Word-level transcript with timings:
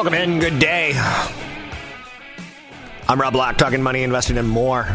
Welcome 0.00 0.14
in. 0.14 0.38
Good 0.38 0.58
day. 0.58 0.94
I'm 3.06 3.20
Rob 3.20 3.34
Black, 3.34 3.58
talking 3.58 3.82
money, 3.82 4.02
investing, 4.02 4.38
and 4.38 4.48
more. 4.48 4.88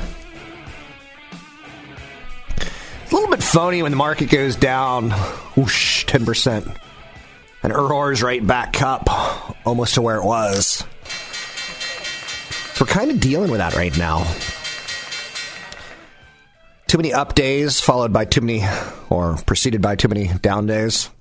It's 2.57 3.11
a 3.11 3.13
little 3.13 3.29
bit 3.29 3.43
phony 3.43 3.83
when 3.83 3.91
the 3.91 3.97
market 3.97 4.31
goes 4.31 4.55
down, 4.55 5.11
whoosh, 5.55 6.05
10%. 6.05 6.75
And 7.61 7.71
Uror's 7.71 8.23
right 8.23 8.45
back 8.47 8.81
up, 8.81 9.07
almost 9.63 9.93
to 9.93 10.01
where 10.01 10.15
it 10.15 10.25
was. 10.25 10.83
So 12.73 12.83
we're 12.83 12.91
kind 12.91 13.11
of 13.11 13.19
dealing 13.19 13.51
with 13.51 13.59
that 13.59 13.75
right 13.75 13.95
now. 13.95 14.25
Too 16.87 16.97
many 16.97 17.13
up 17.13 17.35
days, 17.35 17.79
followed 17.79 18.11
by 18.11 18.25
too 18.25 18.41
many, 18.41 18.65
or 19.11 19.37
preceded 19.45 19.83
by 19.83 19.97
too 19.97 20.07
many 20.07 20.29
down 20.41 20.65
days. 20.65 21.11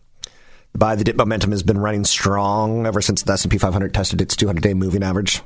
Buy 0.77 0.97
the 0.97 1.05
dip 1.05 1.17
momentum 1.17 1.53
has 1.53 1.63
been 1.63 1.79
running 1.79 2.05
strong 2.05 2.87
ever 2.87 3.01
since 3.01 3.23
the 3.23 3.33
S&P 3.33 3.59
500 3.59 3.95
tested 3.95 4.21
its 4.21 4.35
200-day 4.35 4.75
moving 4.75 5.03
average. 5.05 5.41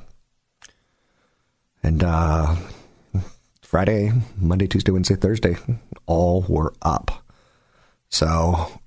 And 1.82 2.02
uh, 2.02 2.56
Friday, 3.60 4.12
Monday, 4.38 4.66
Tuesday, 4.66 4.90
Wednesday, 4.90 5.16
Thursday, 5.16 5.56
all 6.06 6.44
were 6.48 6.72
up. 6.80 7.24
So, 8.08 8.80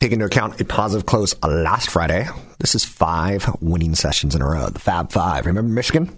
take 0.00 0.10
into 0.10 0.24
account 0.24 0.60
a 0.60 0.64
positive 0.64 1.06
close 1.06 1.40
last 1.42 1.88
Friday. 1.88 2.26
This 2.58 2.74
is 2.74 2.84
five 2.84 3.48
winning 3.60 3.94
sessions 3.94 4.34
in 4.34 4.42
a 4.42 4.46
row. 4.46 4.68
The 4.70 4.80
Fab 4.80 5.12
Five. 5.12 5.46
Remember 5.46 5.72
Michigan? 5.72 6.10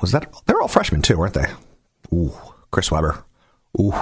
Was 0.00 0.12
that? 0.12 0.30
They're 0.46 0.60
all 0.60 0.68
freshmen 0.68 1.02
too, 1.02 1.16
weren't 1.18 1.34
they? 1.34 1.46
Ooh, 2.12 2.32
Chris 2.70 2.90
Webber. 2.90 3.24
Ooh, 3.80 3.94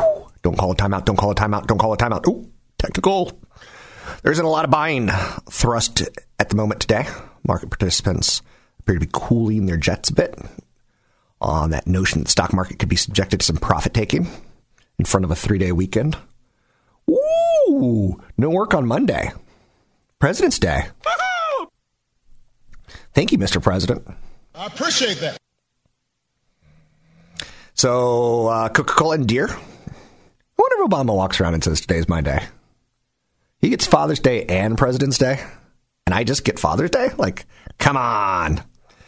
don't 0.48 0.56
call 0.56 0.72
a 0.72 0.76
timeout. 0.76 1.04
Don't 1.04 1.16
call 1.16 1.30
a 1.30 1.34
timeout. 1.34 1.66
Don't 1.66 1.78
call 1.78 1.92
a 1.92 1.96
timeout. 1.96 2.26
Ooh, 2.26 2.50
technical. 2.78 3.38
There 4.22 4.32
isn't 4.32 4.44
a 4.44 4.48
lot 4.48 4.64
of 4.64 4.70
buying 4.70 5.10
thrust 5.50 6.02
at 6.38 6.48
the 6.48 6.56
moment 6.56 6.80
today. 6.80 7.06
Market 7.46 7.68
participants 7.68 8.40
appear 8.80 8.94
to 8.94 9.00
be 9.00 9.10
cooling 9.12 9.66
their 9.66 9.76
jets 9.76 10.08
a 10.08 10.14
bit 10.14 10.38
on 11.40 11.70
that 11.70 11.86
notion 11.86 12.20
that 12.20 12.24
the 12.24 12.30
stock 12.30 12.54
market 12.54 12.78
could 12.78 12.88
be 12.88 12.96
subjected 12.96 13.40
to 13.40 13.46
some 13.46 13.58
profit 13.58 13.92
taking 13.92 14.26
in 14.98 15.04
front 15.04 15.24
of 15.24 15.30
a 15.30 15.36
three 15.36 15.58
day 15.58 15.70
weekend. 15.70 16.16
Ooh, 17.10 18.22
no 18.38 18.48
work 18.50 18.72
on 18.72 18.86
Monday. 18.86 19.30
President's 20.18 20.58
Day. 20.58 20.86
Thank 23.12 23.32
you, 23.32 23.38
Mr. 23.38 23.62
President. 23.62 24.06
I 24.54 24.66
appreciate 24.66 25.18
that. 25.18 25.38
So, 27.74 28.48
uh, 28.48 28.68
Coca 28.70 28.94
Cola 28.94 29.14
and 29.16 29.26
Deere. 29.28 29.50
Wonder 30.68 30.84
if 30.84 30.90
Obama 30.90 31.14
walks 31.14 31.40
around 31.40 31.54
and 31.54 31.64
says, 31.64 31.80
Today's 31.80 32.08
my 32.08 32.20
day. 32.20 32.44
He 33.60 33.70
gets 33.70 33.86
Father's 33.86 34.20
Day 34.20 34.44
and 34.44 34.76
President's 34.76 35.18
Day, 35.18 35.42
and 36.06 36.14
I 36.14 36.24
just 36.24 36.44
get 36.44 36.58
Father's 36.58 36.90
Day? 36.90 37.10
Like, 37.16 37.46
come 37.78 37.96
on. 37.96 38.62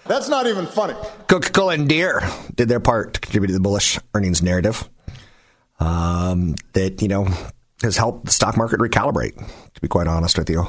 That's 0.06 0.28
not 0.28 0.46
even 0.46 0.66
funny. 0.66 0.94
Coca 1.28 1.50
Cola 1.50 1.74
and 1.74 1.88
Deere 1.88 2.22
did 2.54 2.68
their 2.68 2.80
part 2.80 3.14
to 3.14 3.20
contribute 3.20 3.48
to 3.48 3.52
the 3.52 3.60
bullish 3.60 3.98
earnings 4.14 4.42
narrative 4.42 4.88
um, 5.78 6.56
that, 6.72 7.00
you 7.02 7.08
know, 7.08 7.28
has 7.82 7.96
helped 7.96 8.24
the 8.24 8.32
stock 8.32 8.56
market 8.56 8.80
recalibrate, 8.80 9.36
to 9.36 9.80
be 9.80 9.88
quite 9.88 10.06
honest 10.06 10.36
with 10.36 10.50
you. 10.50 10.66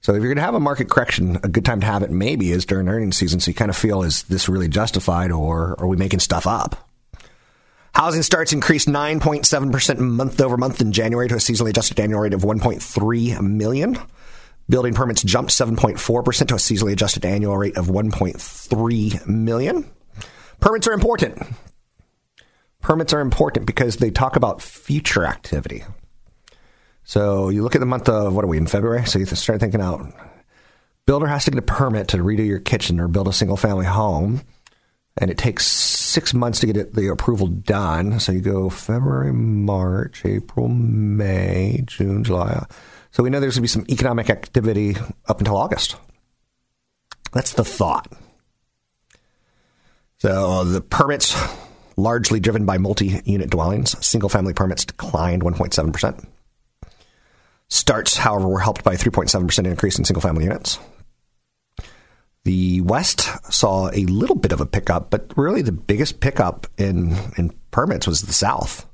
So 0.00 0.12
if 0.14 0.18
you're 0.22 0.34
going 0.34 0.36
to 0.36 0.42
have 0.42 0.54
a 0.54 0.60
market 0.60 0.90
correction, 0.90 1.36
a 1.42 1.48
good 1.48 1.64
time 1.64 1.80
to 1.80 1.86
have 1.86 2.02
it 2.02 2.10
maybe 2.10 2.50
is 2.50 2.66
during 2.66 2.88
earnings 2.88 3.16
season. 3.16 3.40
So 3.40 3.50
you 3.50 3.54
kind 3.54 3.70
of 3.70 3.76
feel, 3.76 4.02
is 4.02 4.24
this 4.24 4.48
really 4.48 4.68
justified 4.68 5.32
or 5.32 5.80
are 5.80 5.86
we 5.86 5.96
making 5.96 6.20
stuff 6.20 6.46
up? 6.46 6.90
Housing 7.94 8.22
starts 8.22 8.52
increased 8.52 8.88
9.7% 8.88 9.98
month 9.98 10.40
over 10.40 10.56
month 10.56 10.80
in 10.80 10.90
January 10.90 11.28
to 11.28 11.36
a 11.36 11.38
seasonally 11.38 11.70
adjusted 11.70 12.00
annual 12.00 12.20
rate 12.20 12.34
of 12.34 12.42
1.3 12.42 13.40
million. 13.40 13.98
Building 14.68 14.94
permits 14.94 15.22
jumped 15.22 15.52
7.4% 15.52 16.48
to 16.48 16.54
a 16.54 16.58
seasonally 16.58 16.92
adjusted 16.92 17.24
annual 17.24 17.56
rate 17.56 17.76
of 17.76 17.86
1.3 17.86 19.26
million. 19.28 19.88
Permits 20.58 20.88
are 20.88 20.92
important. 20.92 21.40
Permits 22.80 23.12
are 23.12 23.20
important 23.20 23.66
because 23.66 23.96
they 23.96 24.10
talk 24.10 24.34
about 24.34 24.60
future 24.60 25.24
activity. 25.24 25.84
So 27.04 27.48
you 27.48 27.62
look 27.62 27.76
at 27.76 27.80
the 27.80 27.86
month 27.86 28.08
of, 28.08 28.34
what 28.34 28.44
are 28.44 28.48
we, 28.48 28.58
in 28.58 28.66
February? 28.66 29.06
So 29.06 29.20
you 29.20 29.26
start 29.26 29.60
thinking 29.60 29.80
out, 29.80 30.12
builder 31.06 31.28
has 31.28 31.44
to 31.44 31.52
get 31.52 31.58
a 31.58 31.62
permit 31.62 32.08
to 32.08 32.16
redo 32.16 32.44
your 32.44 32.58
kitchen 32.58 32.98
or 32.98 33.06
build 33.06 33.28
a 33.28 33.32
single 33.32 33.56
family 33.56 33.86
home 33.86 34.40
and 35.16 35.30
it 35.30 35.38
takes 35.38 35.66
six 35.66 36.34
months 36.34 36.60
to 36.60 36.66
get 36.66 36.76
it, 36.76 36.94
the 36.94 37.08
approval 37.08 37.46
done. 37.46 38.20
So 38.20 38.32
you 38.32 38.40
go 38.40 38.68
February, 38.68 39.32
March, 39.32 40.24
April, 40.24 40.68
May, 40.68 41.82
June, 41.86 42.24
July. 42.24 42.64
So 43.12 43.22
we 43.22 43.30
know 43.30 43.40
there's 43.40 43.54
going 43.54 43.66
to 43.66 43.80
be 43.80 43.86
some 43.86 43.86
economic 43.88 44.28
activity 44.28 44.96
up 45.26 45.38
until 45.38 45.56
August. 45.56 45.96
That's 47.32 47.52
the 47.52 47.64
thought. 47.64 48.12
So 50.18 50.64
the 50.64 50.80
permits, 50.80 51.36
largely 51.96 52.40
driven 52.40 52.64
by 52.64 52.78
multi 52.78 53.20
unit 53.24 53.50
dwellings, 53.50 53.94
single 54.04 54.28
family 54.28 54.54
permits 54.54 54.84
declined 54.84 55.42
1.7%. 55.42 56.26
Starts, 57.68 58.16
however, 58.16 58.48
were 58.48 58.60
helped 58.60 58.84
by 58.84 58.94
a 58.94 58.96
3.7% 58.96 59.66
increase 59.66 59.98
in 59.98 60.04
single 60.04 60.20
family 60.20 60.44
units. 60.44 60.78
The 62.44 62.82
West 62.82 63.26
saw 63.52 63.88
a 63.90 64.04
little 64.04 64.36
bit 64.36 64.52
of 64.52 64.60
a 64.60 64.66
pickup, 64.66 65.10
but 65.10 65.32
really 65.36 65.62
the 65.62 65.72
biggest 65.72 66.20
pickup 66.20 66.66
in, 66.76 67.16
in 67.38 67.54
permits 67.70 68.06
was 68.06 68.22
the 68.22 68.34
South, 68.34 68.86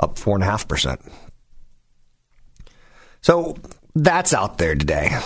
up 0.00 0.16
4.5%. 0.16 1.00
So 3.20 3.56
that's 3.94 4.34
out 4.34 4.58
there 4.58 4.74
today. 4.74 5.16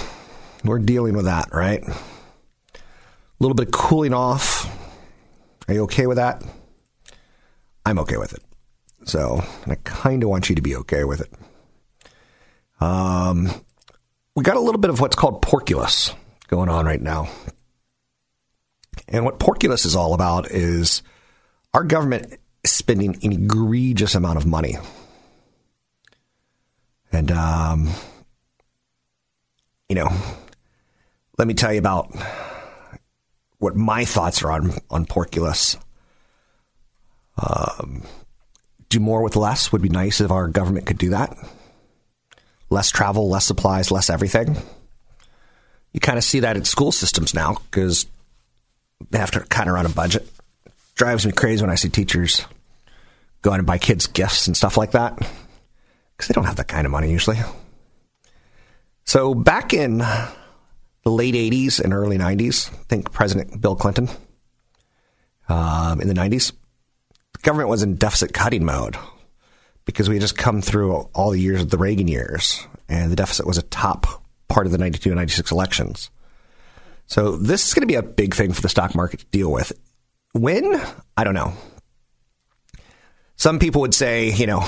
We're 0.65 0.79
dealing 0.81 1.17
with 1.17 1.25
that, 1.25 1.49
right? 1.55 1.83
A 1.83 2.79
little 3.41 3.55
bit 3.55 3.69
of 3.69 3.73
cooling 3.73 4.13
off. 4.13 4.71
Are 5.67 5.75
you 5.75 5.85
okay 5.85 6.07
with 6.07 6.19
that? 6.19 6.43
I'm 7.87 7.99
okay 8.01 8.19
with 8.19 8.35
it. 8.35 8.43
So 9.05 9.43
I 9.67 9.77
kind 9.85 10.23
of 10.23 10.29
want 10.29 10.51
you 10.51 10.57
to 10.57 10.63
be 10.63 10.77
okay 10.77 11.05
with 11.05 11.23
it. 11.23 11.33
Um, 12.81 13.51
we 14.35 14.43
got 14.43 14.57
a 14.57 14.61
little 14.61 14.81
bit 14.81 14.91
of 14.91 15.01
what's 15.01 15.17
called 15.17 15.41
porkulus 15.41 16.15
going 16.49 16.69
on 16.69 16.87
right 16.87 17.01
now. 17.01 17.29
And 19.09 19.25
what 19.25 19.39
Porkulus 19.39 19.87
is 19.87 19.95
all 19.95 20.15
about 20.15 20.51
is 20.51 21.03
our 21.75 21.85
government 21.85 22.39
spending 22.65 23.19
an 23.23 23.33
egregious 23.33 24.15
amount 24.15 24.39
of 24.39 24.47
money 24.47 24.77
And, 27.17 27.31
um, 27.33 27.89
you 29.89 29.95
know, 29.95 30.11
let 31.39 31.49
me 31.49 31.55
tell 31.55 31.73
you 31.73 31.79
about 31.79 32.15
what 33.57 33.75
my 33.75 34.05
thoughts 34.05 34.43
are 34.43 34.53
on, 34.53 34.73
on 34.91 35.07
Porkulus. 35.07 35.79
Um, 37.39 38.03
do 38.91 39.01
more 39.01 39.23
with 39.23 39.37
less 39.37 39.73
would 39.73 39.81
be 39.81 39.89
nice 39.89 40.21
if 40.21 40.31
our 40.31 40.49
government 40.49 40.85
could 40.87 40.99
do 40.99 41.11
that. 41.11 41.37
Less 42.69 42.91
travel, 42.91 43.31
less 43.31 43.47
supplies, 43.47 43.91
less 43.91 44.11
everything. 44.11 44.57
You 45.97 46.01
kind 46.01 46.19
of 46.19 46.25
see 46.25 46.41
that 46.41 46.59
in 46.59 46.65
school 46.67 46.93
systems 46.93 47.33
now 47.33 47.57
because 47.71 48.05
they 49.11 49.17
have 49.17 49.31
to 49.31 49.41
kind 49.41 49.67
of 49.71 49.75
run 49.75 49.87
a 49.87 49.89
budget. 49.89 50.31
Drives 50.95 51.25
me 51.25 51.33
crazy 51.33 51.63
when 51.63 51.71
I 51.71 51.75
see 51.75 51.89
teachers 51.89 52.45
go 53.41 53.51
out 53.51 53.61
and 53.61 53.67
buy 53.67 53.79
kids 53.79 54.07
gifts 54.07 54.47
and 54.47 54.55
stuff 54.55 54.77
like 54.77 54.91
that 54.91 55.17
because 55.17 56.29
they 56.29 56.35
don't 56.35 56.45
have 56.45 56.57
that 56.57 56.69
kind 56.69 56.85
of 56.85 56.91
money 56.91 57.11
usually. 57.11 57.39
So 59.05 59.35
back 59.35 59.73
in 59.73 59.97
the 59.97 60.31
late 61.07 61.35
80s 61.35 61.81
and 61.81 61.95
early 61.95 62.19
90s, 62.19 62.71
I 62.75 62.77
think 62.89 63.11
President 63.11 63.59
Bill 63.59 63.75
Clinton 63.75 64.11
um, 65.49 66.03
in 66.03 66.09
the 66.09 66.15
90s, 66.15 66.53
the 67.33 67.39
government 67.39 67.71
was 67.71 67.83
in 67.83 67.95
deficit 67.95 68.35
cutting 68.35 68.67
mode 68.67 68.99
because 69.87 70.11
we 70.11 70.17
had 70.17 70.21
just 70.21 70.37
come 70.37 70.61
through 70.61 71.09
all 71.15 71.31
the 71.31 71.41
years 71.41 71.63
of 71.63 71.71
the 71.71 71.79
Reagan 71.79 72.07
years, 72.07 72.67
and 72.87 73.11
the 73.11 73.17
deficit 73.17 73.47
was 73.47 73.57
a 73.57 73.63
top 73.63 74.26
part 74.49 74.67
of 74.67 74.73
the 74.73 74.79
92 74.79 75.11
and 75.11 75.17
96 75.17 75.51
elections. 75.51 76.11
So 77.07 77.37
this 77.37 77.67
is 77.67 77.75
going 77.75 77.83
to 77.83 77.87
be 77.87 77.95
a 77.95 78.03
big 78.03 78.35
thing 78.35 78.53
for 78.53 78.63
the 78.63 78.69
stock 78.69 78.95
market 78.95 79.21
to 79.21 79.27
deal 79.27 79.51
with. 79.51 79.73
When? 80.33 80.81
I 81.17 81.25
don't 81.25 81.35
know. 81.35 81.55
Some 83.37 83.59
people 83.59 83.83
would 83.83 83.95
say, 83.95 84.31
you 84.31 84.47
know, 84.47 84.67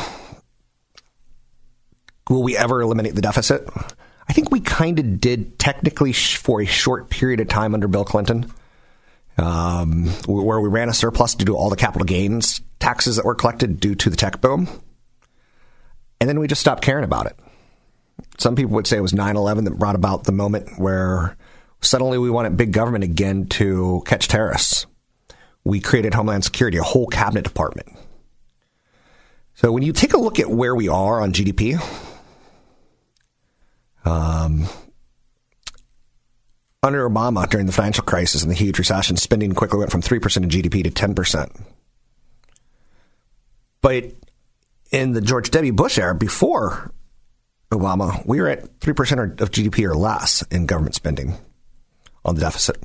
will 2.29 2.43
we 2.43 2.57
ever 2.57 2.81
eliminate 2.81 3.15
the 3.15 3.23
deficit? 3.23 3.69
I 4.29 4.33
think 4.33 4.51
we 4.51 4.61
kind 4.61 4.99
of 4.99 5.21
did 5.21 5.59
technically 5.59 6.13
for 6.13 6.61
a 6.61 6.67
short 6.67 7.09
period 7.11 7.41
of 7.41 7.49
time 7.49 7.75
under 7.75 7.89
Bill 7.89 8.05
Clinton, 8.05 8.53
um, 9.39 10.07
where 10.27 10.61
we 10.61 10.69
ran 10.69 10.91
a 10.91 10.95
surplus 10.95 11.35
due 11.35 11.47
to 11.47 11.57
all 11.57 11.71
the 11.71 11.77
capital 11.77 12.05
gains 12.05 12.61
taxes 12.79 13.17
that 13.17 13.25
were 13.25 13.35
collected 13.35 13.81
due 13.81 13.95
to 13.95 14.11
the 14.11 14.17
tech 14.17 14.41
boom. 14.41 14.69
And 16.21 16.29
then 16.29 16.41
we 16.41 16.47
just 16.49 16.61
stopped 16.61 16.83
caring 16.83 17.05
about 17.05 17.27
it. 17.27 17.39
Some 18.39 18.55
people 18.55 18.73
would 18.75 18.87
say 18.87 18.97
it 18.97 19.03
was 19.03 19.13
9 19.13 19.37
11 19.37 19.65
that 19.65 19.79
brought 19.79 19.97
about 19.97 20.25
the 20.25 20.33
moment 20.33 20.79
where 20.79 21.37
suddenly 21.81 22.19
we 22.19 22.31
wanted 22.31 22.57
big 22.57 22.73
government 22.73 23.05
again 23.05 23.47
to 23.47 24.03
catch 24.07 24.29
terrorists. 24.29 24.87
We 25.65 25.81
created 25.81 26.15
Homeland 26.15 26.45
Security, 26.45 26.79
a 26.79 26.83
whole 26.83 27.07
cabinet 27.09 27.45
department. 27.45 27.89
So 29.55 29.73
when 29.73 29.83
you 29.83 29.93
take 29.93 30.15
a 30.15 30.19
look 30.19 30.39
at 30.39 30.49
where 30.49 30.75
we 30.75 30.89
are 30.89 31.21
on 31.21 31.33
GDP, 31.33 31.83
um, 34.05 34.67
under 36.81 37.09
Obama 37.09 37.49
during 37.51 37.67
the 37.67 37.73
financial 37.73 38.05
crisis 38.05 38.43
and 38.43 38.51
the 38.51 38.55
huge 38.55 38.79
recession, 38.79 39.17
spending 39.17 39.53
quickly 39.53 39.81
went 39.81 39.91
from 39.91 40.01
3% 40.01 40.37
of 40.45 40.51
GDP 40.51 40.85
to 40.85 40.91
10%. 40.91 41.61
But 43.81 44.13
in 44.93 45.13
the 45.13 45.21
George 45.21 45.51
W. 45.51 45.73
Bush 45.73 45.99
era, 45.99 46.15
before 46.15 46.93
Obama, 47.71 48.25
we 48.27 48.41
were 48.41 48.49
at 48.49 48.81
3% 48.81 49.41
of 49.41 49.51
GDP 49.51 49.85
or 49.85 49.95
less 49.95 50.43
in 50.51 50.67
government 50.67 50.95
spending 50.95 51.35
on 52.25 52.35
the 52.35 52.41
deficit. 52.41 52.83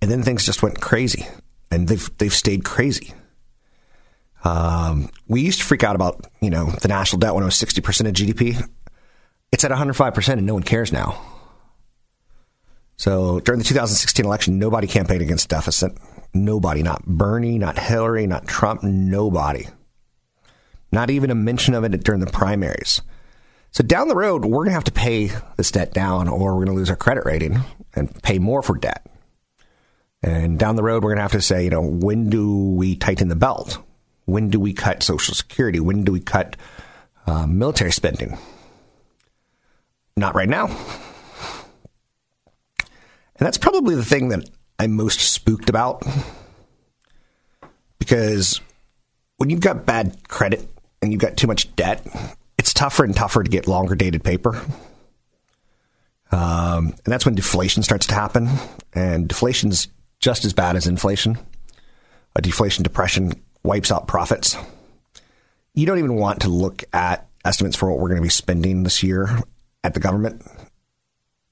And 0.00 0.10
then 0.10 0.22
things 0.22 0.46
just 0.46 0.62
went 0.62 0.80
crazy, 0.80 1.26
and 1.70 1.88
they've, 1.88 2.18
they've 2.18 2.32
stayed 2.32 2.64
crazy. 2.64 3.12
Um, 4.44 5.10
we 5.28 5.42
used 5.42 5.60
to 5.60 5.64
freak 5.66 5.84
out 5.84 5.96
about, 5.96 6.26
you 6.40 6.50
know, 6.50 6.70
the 6.70 6.88
national 6.88 7.20
debt 7.20 7.34
when 7.34 7.42
it 7.42 7.46
was 7.46 7.56
60% 7.56 8.08
of 8.08 8.14
GDP. 8.14 8.66
It's 9.52 9.64
at 9.64 9.70
105% 9.70 10.32
and 10.32 10.46
no 10.46 10.54
one 10.54 10.62
cares 10.62 10.92
now. 10.92 11.20
So 12.96 13.40
during 13.40 13.58
the 13.58 13.64
2016 13.64 14.24
election, 14.24 14.58
nobody 14.58 14.86
campaigned 14.86 15.22
against 15.22 15.48
deficit. 15.48 15.92
Nobody, 16.32 16.82
not 16.82 17.04
Bernie, 17.04 17.58
not 17.58 17.78
Hillary, 17.78 18.26
not 18.26 18.46
Trump, 18.46 18.82
nobody. 18.82 19.66
Not 20.92 21.10
even 21.10 21.30
a 21.30 21.34
mention 21.34 21.74
of 21.74 21.84
it 21.84 22.04
during 22.04 22.20
the 22.20 22.30
primaries. 22.30 23.00
So 23.72 23.84
down 23.84 24.08
the 24.08 24.16
road, 24.16 24.44
we're 24.44 24.64
going 24.64 24.70
to 24.70 24.74
have 24.74 24.84
to 24.84 24.92
pay 24.92 25.30
this 25.56 25.70
debt 25.70 25.94
down 25.94 26.28
or 26.28 26.54
we're 26.54 26.64
going 26.64 26.74
to 26.74 26.80
lose 26.80 26.90
our 26.90 26.96
credit 26.96 27.24
rating 27.24 27.60
and 27.94 28.22
pay 28.22 28.38
more 28.38 28.62
for 28.62 28.76
debt. 28.76 29.06
And 30.22 30.58
down 30.58 30.76
the 30.76 30.82
road, 30.82 31.02
we're 31.02 31.10
going 31.10 31.18
to 31.18 31.22
have 31.22 31.32
to 31.32 31.40
say, 31.40 31.64
you 31.64 31.70
know, 31.70 31.82
when 31.82 32.28
do 32.28 32.72
we 32.72 32.96
tighten 32.96 33.28
the 33.28 33.36
belt? 33.36 33.78
When 34.24 34.50
do 34.50 34.60
we 34.60 34.72
cut 34.72 35.02
Social 35.02 35.34
Security? 35.34 35.80
When 35.80 36.04
do 36.04 36.12
we 36.12 36.20
cut 36.20 36.56
uh, 37.26 37.46
military 37.46 37.92
spending? 37.92 38.36
Not 40.16 40.34
right 40.34 40.48
now. 40.48 40.66
And 43.40 43.46
that's 43.46 43.58
probably 43.58 43.94
the 43.94 44.04
thing 44.04 44.28
that 44.28 44.50
I'm 44.78 44.92
most 44.92 45.20
spooked 45.20 45.70
about. 45.70 46.04
Because 47.98 48.60
when 49.36 49.48
you've 49.48 49.60
got 49.60 49.86
bad 49.86 50.28
credit 50.28 50.68
and 51.02 51.12
you've 51.12 51.20
got 51.20 51.36
too 51.36 51.46
much 51.46 51.74
debt, 51.76 52.06
it's 52.58 52.74
tougher 52.74 53.04
and 53.04 53.14
tougher 53.14 53.42
to 53.42 53.50
get 53.50 53.66
longer 53.66 53.94
dated 53.94 54.22
paper. 54.22 54.60
Um, 56.32 56.94
and 57.04 57.06
that's 57.06 57.24
when 57.24 57.34
deflation 57.34 57.82
starts 57.82 58.06
to 58.06 58.14
happen. 58.14 58.48
And 58.92 59.28
deflation's 59.28 59.88
just 60.20 60.44
as 60.44 60.52
bad 60.52 60.76
as 60.76 60.86
inflation. 60.86 61.38
A 62.36 62.42
deflation 62.42 62.84
depression 62.84 63.32
wipes 63.62 63.90
out 63.90 64.06
profits. 64.06 64.56
You 65.74 65.86
don't 65.86 65.98
even 65.98 66.14
want 66.14 66.42
to 66.42 66.48
look 66.48 66.84
at 66.92 67.28
estimates 67.44 67.76
for 67.76 67.90
what 67.90 67.98
we're 67.98 68.08
going 68.08 68.20
to 68.20 68.22
be 68.22 68.28
spending 68.28 68.82
this 68.82 69.02
year 69.02 69.40
at 69.82 69.94
the 69.94 70.00
government. 70.00 70.46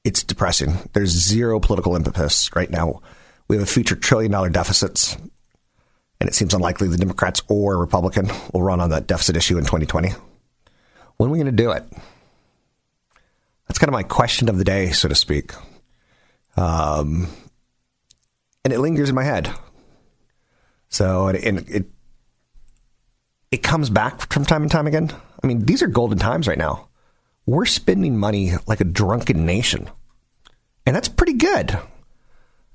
It's 0.05 0.23
depressing. 0.23 0.75
There's 0.93 1.11
zero 1.11 1.61
political 1.61 1.97
impetus 1.97 2.55
right 2.55 2.71
now. 2.71 3.03
We 3.49 3.57
have 3.57 3.63
a 3.63 3.71
future 3.71 3.97
trillion 3.97 4.31
dollar 4.31 4.51
deficits, 4.51 5.17
and 6.21 6.29
it 6.29 6.35
seems 6.35 6.55
unlikely 6.55 6.89
the 6.89 6.97
Democrats 6.97 7.43
or 7.49 7.79
Republican 7.79 8.29
will 8.53 8.63
run 8.63 8.81
on 8.81 8.91
that 8.91 9.07
deficit 9.07 9.37
issue 9.37 9.59
in 9.59 9.65
2020. 9.65 10.11
When 11.17 11.29
are 11.29 11.33
we 11.33 11.39
going 11.39 11.47
to 11.47 11.53
do 11.53 11.71
it? 11.71 11.85
That's 13.67 13.79
kind 13.79 13.89
of 13.89 13.93
my 13.93 14.03
question 14.03 14.49
of 14.49 14.57
the 14.57 14.65
day, 14.65 14.91
so 14.91 15.09
to 15.09 15.15
speak. 15.15 15.53
Um, 16.57 17.29
and 18.65 18.73
it 18.73 18.81
lingers 18.81 19.09
in 19.09 19.15
my 19.15 19.25
head. 19.25 19.51
So 20.89 21.29
it, 21.29 21.45
it 21.69 21.87
it 23.51 23.63
comes 23.63 23.91
back 23.91 24.33
from 24.33 24.45
time 24.45 24.63
and 24.63 24.71
time 24.71 24.87
again. 24.87 25.11
I 25.43 25.47
mean, 25.47 25.65
these 25.65 25.83
are 25.83 25.87
golden 25.87 26.19
times 26.19 26.49
right 26.49 26.59
now. 26.59 26.89
We're 27.47 27.67
spending 27.67 28.17
money 28.17 28.53
like 28.67 28.81
a 28.81 28.85
drunken 28.85 29.47
nation. 29.47 29.89
And 30.85 30.95
that's 30.95 31.09
pretty 31.09 31.35
good. 31.35 31.79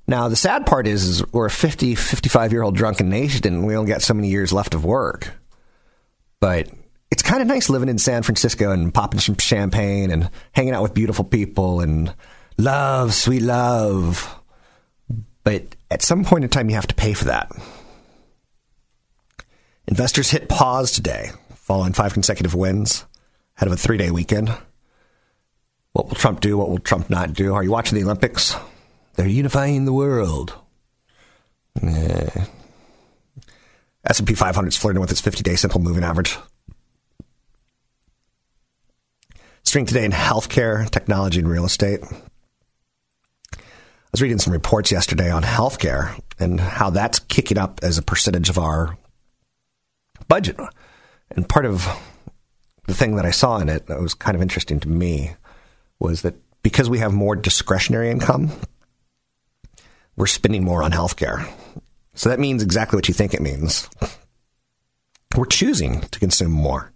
Now, 0.06 0.28
the 0.28 0.36
sad 0.36 0.66
part 0.66 0.86
is, 0.86 1.04
is 1.04 1.32
we're 1.32 1.46
a 1.46 1.50
50, 1.50 1.94
55 1.94 2.52
year 2.52 2.62
old 2.62 2.76
drunken 2.76 3.08
nation 3.08 3.46
and 3.46 3.66
we 3.66 3.76
only 3.76 3.90
got 3.90 4.02
so 4.02 4.14
many 4.14 4.28
years 4.28 4.52
left 4.52 4.74
of 4.74 4.84
work. 4.84 5.32
But 6.40 6.68
it's 7.10 7.22
kind 7.22 7.40
of 7.40 7.48
nice 7.48 7.70
living 7.70 7.88
in 7.88 7.98
San 7.98 8.22
Francisco 8.22 8.70
and 8.70 8.92
popping 8.92 9.20
some 9.20 9.36
champagne 9.38 10.10
and 10.10 10.30
hanging 10.52 10.74
out 10.74 10.82
with 10.82 10.94
beautiful 10.94 11.24
people 11.24 11.80
and 11.80 12.14
love, 12.58 13.14
sweet 13.14 13.42
love. 13.42 14.40
But 15.42 15.76
at 15.90 16.02
some 16.02 16.24
point 16.24 16.44
in 16.44 16.50
time, 16.50 16.68
you 16.68 16.74
have 16.74 16.86
to 16.88 16.94
pay 16.94 17.14
for 17.14 17.26
that. 17.26 17.50
Investors 19.86 20.30
hit 20.30 20.48
pause 20.48 20.90
today, 20.90 21.30
following 21.54 21.92
five 21.92 22.14
consecutive 22.14 22.54
wins 22.54 23.04
ahead 23.56 23.68
of 23.68 23.74
a 23.74 23.76
three 23.76 23.98
day 23.98 24.10
weekend. 24.10 24.50
What 25.92 26.08
will 26.08 26.16
Trump 26.16 26.40
do? 26.40 26.58
What 26.58 26.68
will 26.68 26.78
Trump 26.78 27.08
not 27.08 27.32
do? 27.32 27.54
Are 27.54 27.62
you 27.62 27.70
watching 27.70 27.96
the 27.96 28.04
Olympics? 28.04 28.56
They're 29.14 29.26
unifying 29.26 29.84
the 29.84 29.92
world. 29.92 30.54
S&P 34.06 34.34
500 34.34 34.68
is 34.68 34.76
flirting 34.76 35.00
with 35.00 35.10
its 35.10 35.22
50-day 35.22 35.56
simple 35.56 35.80
moving 35.80 36.04
average. 36.04 36.36
Strength 39.62 39.88
today 39.88 40.04
in 40.04 40.12
healthcare, 40.12 40.88
technology, 40.90 41.38
and 41.38 41.48
real 41.48 41.64
estate. 41.64 42.00
I 42.02 43.58
was 44.12 44.22
reading 44.22 44.38
some 44.38 44.52
reports 44.52 44.92
yesterday 44.92 45.30
on 45.30 45.42
healthcare 45.42 46.20
and 46.38 46.60
how 46.60 46.90
that's 46.90 47.18
kicking 47.18 47.58
up 47.58 47.80
as 47.82 47.98
a 47.98 48.02
percentage 48.02 48.48
of 48.48 48.58
our 48.58 48.96
budget. 50.28 50.56
And 51.30 51.48
part 51.48 51.66
of 51.66 51.88
the 52.86 52.94
thing 52.94 53.16
that 53.16 53.24
I 53.24 53.30
saw 53.30 53.58
in 53.58 53.68
it 53.68 53.86
that 53.86 54.00
was 54.00 54.14
kind 54.14 54.36
of 54.36 54.42
interesting 54.42 54.78
to 54.80 54.88
me 54.88 55.34
was 55.98 56.22
that 56.22 56.34
because 56.62 56.88
we 56.88 56.98
have 56.98 57.12
more 57.12 57.34
discretionary 57.34 58.10
income, 58.10 58.52
we're 60.16 60.26
spending 60.26 60.64
more 60.64 60.82
on 60.82 60.92
healthcare. 60.92 61.48
So 62.14 62.28
that 62.28 62.40
means 62.40 62.62
exactly 62.62 62.96
what 62.96 63.08
you 63.08 63.14
think 63.14 63.34
it 63.34 63.42
means. 63.42 63.88
We're 65.36 65.46
choosing 65.46 66.00
to 66.00 66.18
consume 66.18 66.52
more. 66.52 66.92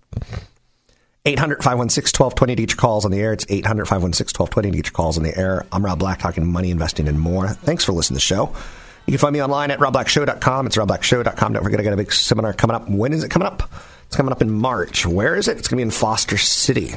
800 1.25 1.57
516 1.57 2.25
1220 2.25 2.55
to 2.55 2.63
get 2.63 2.71
your 2.71 2.81
calls 2.81 3.05
on 3.05 3.11
the 3.11 3.19
air. 3.19 3.33
It's 3.33 3.45
800 3.49 3.87
516 3.87 4.41
1220 4.41 4.71
to 4.71 4.77
get 4.77 4.87
your 4.87 4.93
calls 4.93 5.19
on 5.19 5.25
the 5.25 5.37
air. 5.37 5.67
I'm 5.73 5.85
Rob 5.85 5.99
Black 5.99 6.21
talking 6.21 6.47
money, 6.47 6.71
investing, 6.71 7.09
and 7.09 7.21
more. 7.21 7.49
Thanks 7.49 7.85
for 7.85 7.93
listening 7.93 8.19
to 8.19 8.25
the 8.25 8.27
show. 8.27 8.55
You 9.07 9.13
can 9.13 9.19
find 9.19 9.33
me 9.33 9.43
online 9.43 9.71
at 9.71 9.79
robblackshow.com. 9.79 10.67
It's 10.67 10.77
robblackshow.com. 10.77 11.53
Don't 11.53 11.63
forget, 11.63 11.81
I 11.81 11.83
got 11.83 11.93
a 11.95 11.97
big 11.97 12.13
seminar 12.13 12.53
coming 12.53 12.77
up. 12.77 12.89
When 12.89 13.13
is 13.13 13.25
it 13.25 13.31
coming 13.31 13.49
up? 13.49 13.71
It's 14.07 14.17
coming 14.17 14.33
up 14.33 14.41
in 14.41 14.51
March. 14.51 15.05
Where 15.05 15.35
is 15.35 15.49
it? 15.49 15.59
It's 15.59 15.69
going 15.69 15.77
to 15.77 15.81
be 15.81 15.83
in 15.83 15.91
Foster 15.91 16.39
City. 16.39 16.95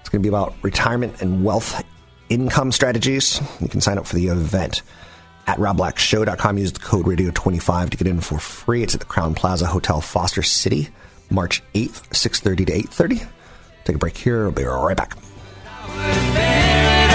It's 0.00 0.08
going 0.08 0.20
to 0.22 0.24
be 0.24 0.28
about 0.28 0.54
retirement 0.62 1.22
and 1.22 1.44
wealth 1.44 1.82
income 2.28 2.72
strategies. 2.72 3.40
You 3.60 3.68
can 3.68 3.80
sign 3.80 3.98
up 3.98 4.06
for 4.06 4.16
the 4.16 4.28
event 4.28 4.82
at 5.50 5.58
robblackshow.com. 5.58 6.58
Use 6.58 6.72
the 6.72 6.78
code 6.78 7.06
radio25 7.06 7.90
to 7.90 7.96
get 7.96 8.06
in 8.06 8.20
for 8.20 8.38
free. 8.38 8.84
It's 8.84 8.94
at 8.94 9.00
the 9.00 9.06
Crowne 9.06 9.34
Plaza 9.34 9.66
Hotel, 9.66 10.00
Foster 10.00 10.42
City, 10.42 10.90
March 11.28 11.62
8th, 11.74 12.08
6.30 12.10 12.66
to 12.66 12.72
8.30. 12.72 13.26
Take 13.84 13.96
a 13.96 13.98
break 13.98 14.16
here. 14.16 14.44
We'll 14.44 14.52
be 14.52 14.62
right 14.64 14.96
back. 14.96 15.16
AM 15.88 17.10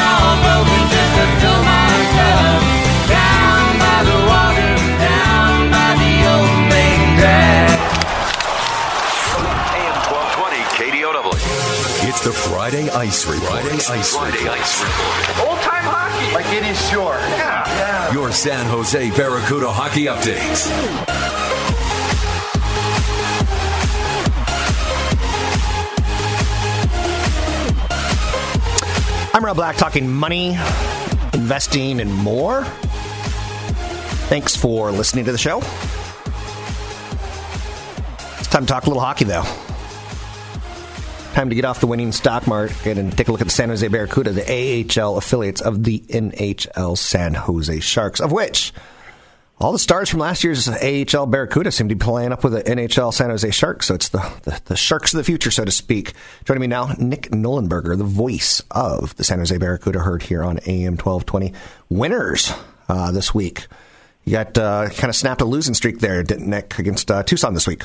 1220 10.12 10.62
KDOW. 10.75 12.10
It's 12.10 12.22
the 12.25 12.34
Friday 12.34 12.89
Ice 12.89 13.25
Report. 13.25 13.62
Friday 13.62 13.75
Ice 13.75 14.13
Friday 14.13 14.50
Ice 14.50 14.84
Report. 14.84 15.75
Old 16.16 16.24
time 16.24 16.32
hockey. 16.32 16.36
Like 16.36 16.64
it 16.64 16.70
is 16.70 16.90
sure. 16.90 17.16
Yeah. 17.16 17.68
yeah. 17.68 18.14
Your 18.14 18.32
San 18.32 18.66
Jose 18.68 19.12
Barracuda 19.12 19.72
hockey 19.72 20.06
updates. 20.06 20.72
I'm 29.34 29.44
Rob 29.44 29.58
Black 29.58 29.76
talking 29.76 30.10
money, 30.10 30.58
investing, 31.34 32.00
and 32.00 32.14
more. 32.14 32.64
Thanks 34.30 34.56
for 34.56 34.92
listening 34.92 35.26
to 35.26 35.34
the 35.34 35.38
show. 35.38 35.58
It's 38.40 38.48
time 38.48 38.66
to 38.66 38.68
talk 38.68 38.86
a 38.86 38.88
little 38.88 39.04
hockey, 39.04 39.26
though. 39.26 39.44
Time 41.36 41.50
to 41.50 41.56
get 41.56 41.65
off 41.65 41.82
the 41.82 41.88
winning 41.88 42.13
stock 42.13 42.48
market 42.48 42.98
and 42.98 43.12
take 43.15 43.27
a 43.27 43.32
look 43.34 43.42
at 43.42 43.48
the 43.48 43.51
San 43.51 43.68
Jose 43.68 43.86
Barracuda, 43.86 44.32
the 44.32 44.88
AHL 45.01 45.18
affiliates 45.18 45.60
of 45.60 45.84
the 45.84 46.00
NHL 46.00 46.98
San 46.98 47.34
Jose 47.34 47.82
Sharks, 47.82 48.22
of 48.22 48.32
which 48.32 48.72
all 49.60 49.74
the 49.74 49.77
stars 49.77 50.10
from 50.10 50.22
last 50.22 50.46
year's 50.46 50.70
AHL 50.70 51.25
Barracuda 51.25 51.74
seem 51.74 51.89
to 51.89 51.96
be 51.96 52.00
playing 52.00 52.32
up 52.32 52.46
with 52.46 52.54
the 52.54 52.63
NHL 52.63 53.13
San 53.13 53.32
Jose 53.32 53.51
Sharks. 53.51 53.88
So 53.88 53.96
it's 53.96 54.08
the, 54.08 54.20
the, 54.44 54.62
the 54.63 54.77
Sharks 54.77 55.13
of 55.13 55.18
the 55.18 55.25
future, 55.25 55.51
so 55.51 55.65
to 55.65 55.72
speak. 55.72 56.13
Joining 56.46 56.62
me 56.62 56.68
now, 56.68 56.96
Nick 56.98 57.24
Nollenberger, 57.32 57.98
the 57.98 58.06
voice 58.06 58.63
of 58.72 59.13
the 59.18 59.25
San 59.25 59.39
Jose 59.39 59.58
Barracuda, 59.58 60.00
heard 60.00 60.24
here 60.24 60.42
on 60.42 60.60
AM 60.60 60.94
1220. 60.94 61.51
Winners 61.89 62.54
uh, 62.88 63.12
this 63.12 63.36
week. 63.36 63.68
You 64.24 64.32
got 64.32 64.58
uh, 64.58 64.88
kind 64.88 65.10
of 65.10 65.18
snapped 65.18 65.42
a 65.42 65.46
losing 65.46 65.74
streak 65.74 66.00
there, 66.00 66.24
didn't 66.24 66.50
Nick, 66.50 66.80
against 66.80 67.12
uh, 67.12 67.24
Tucson 67.24 67.54
this 67.54 67.68
week? 67.68 67.84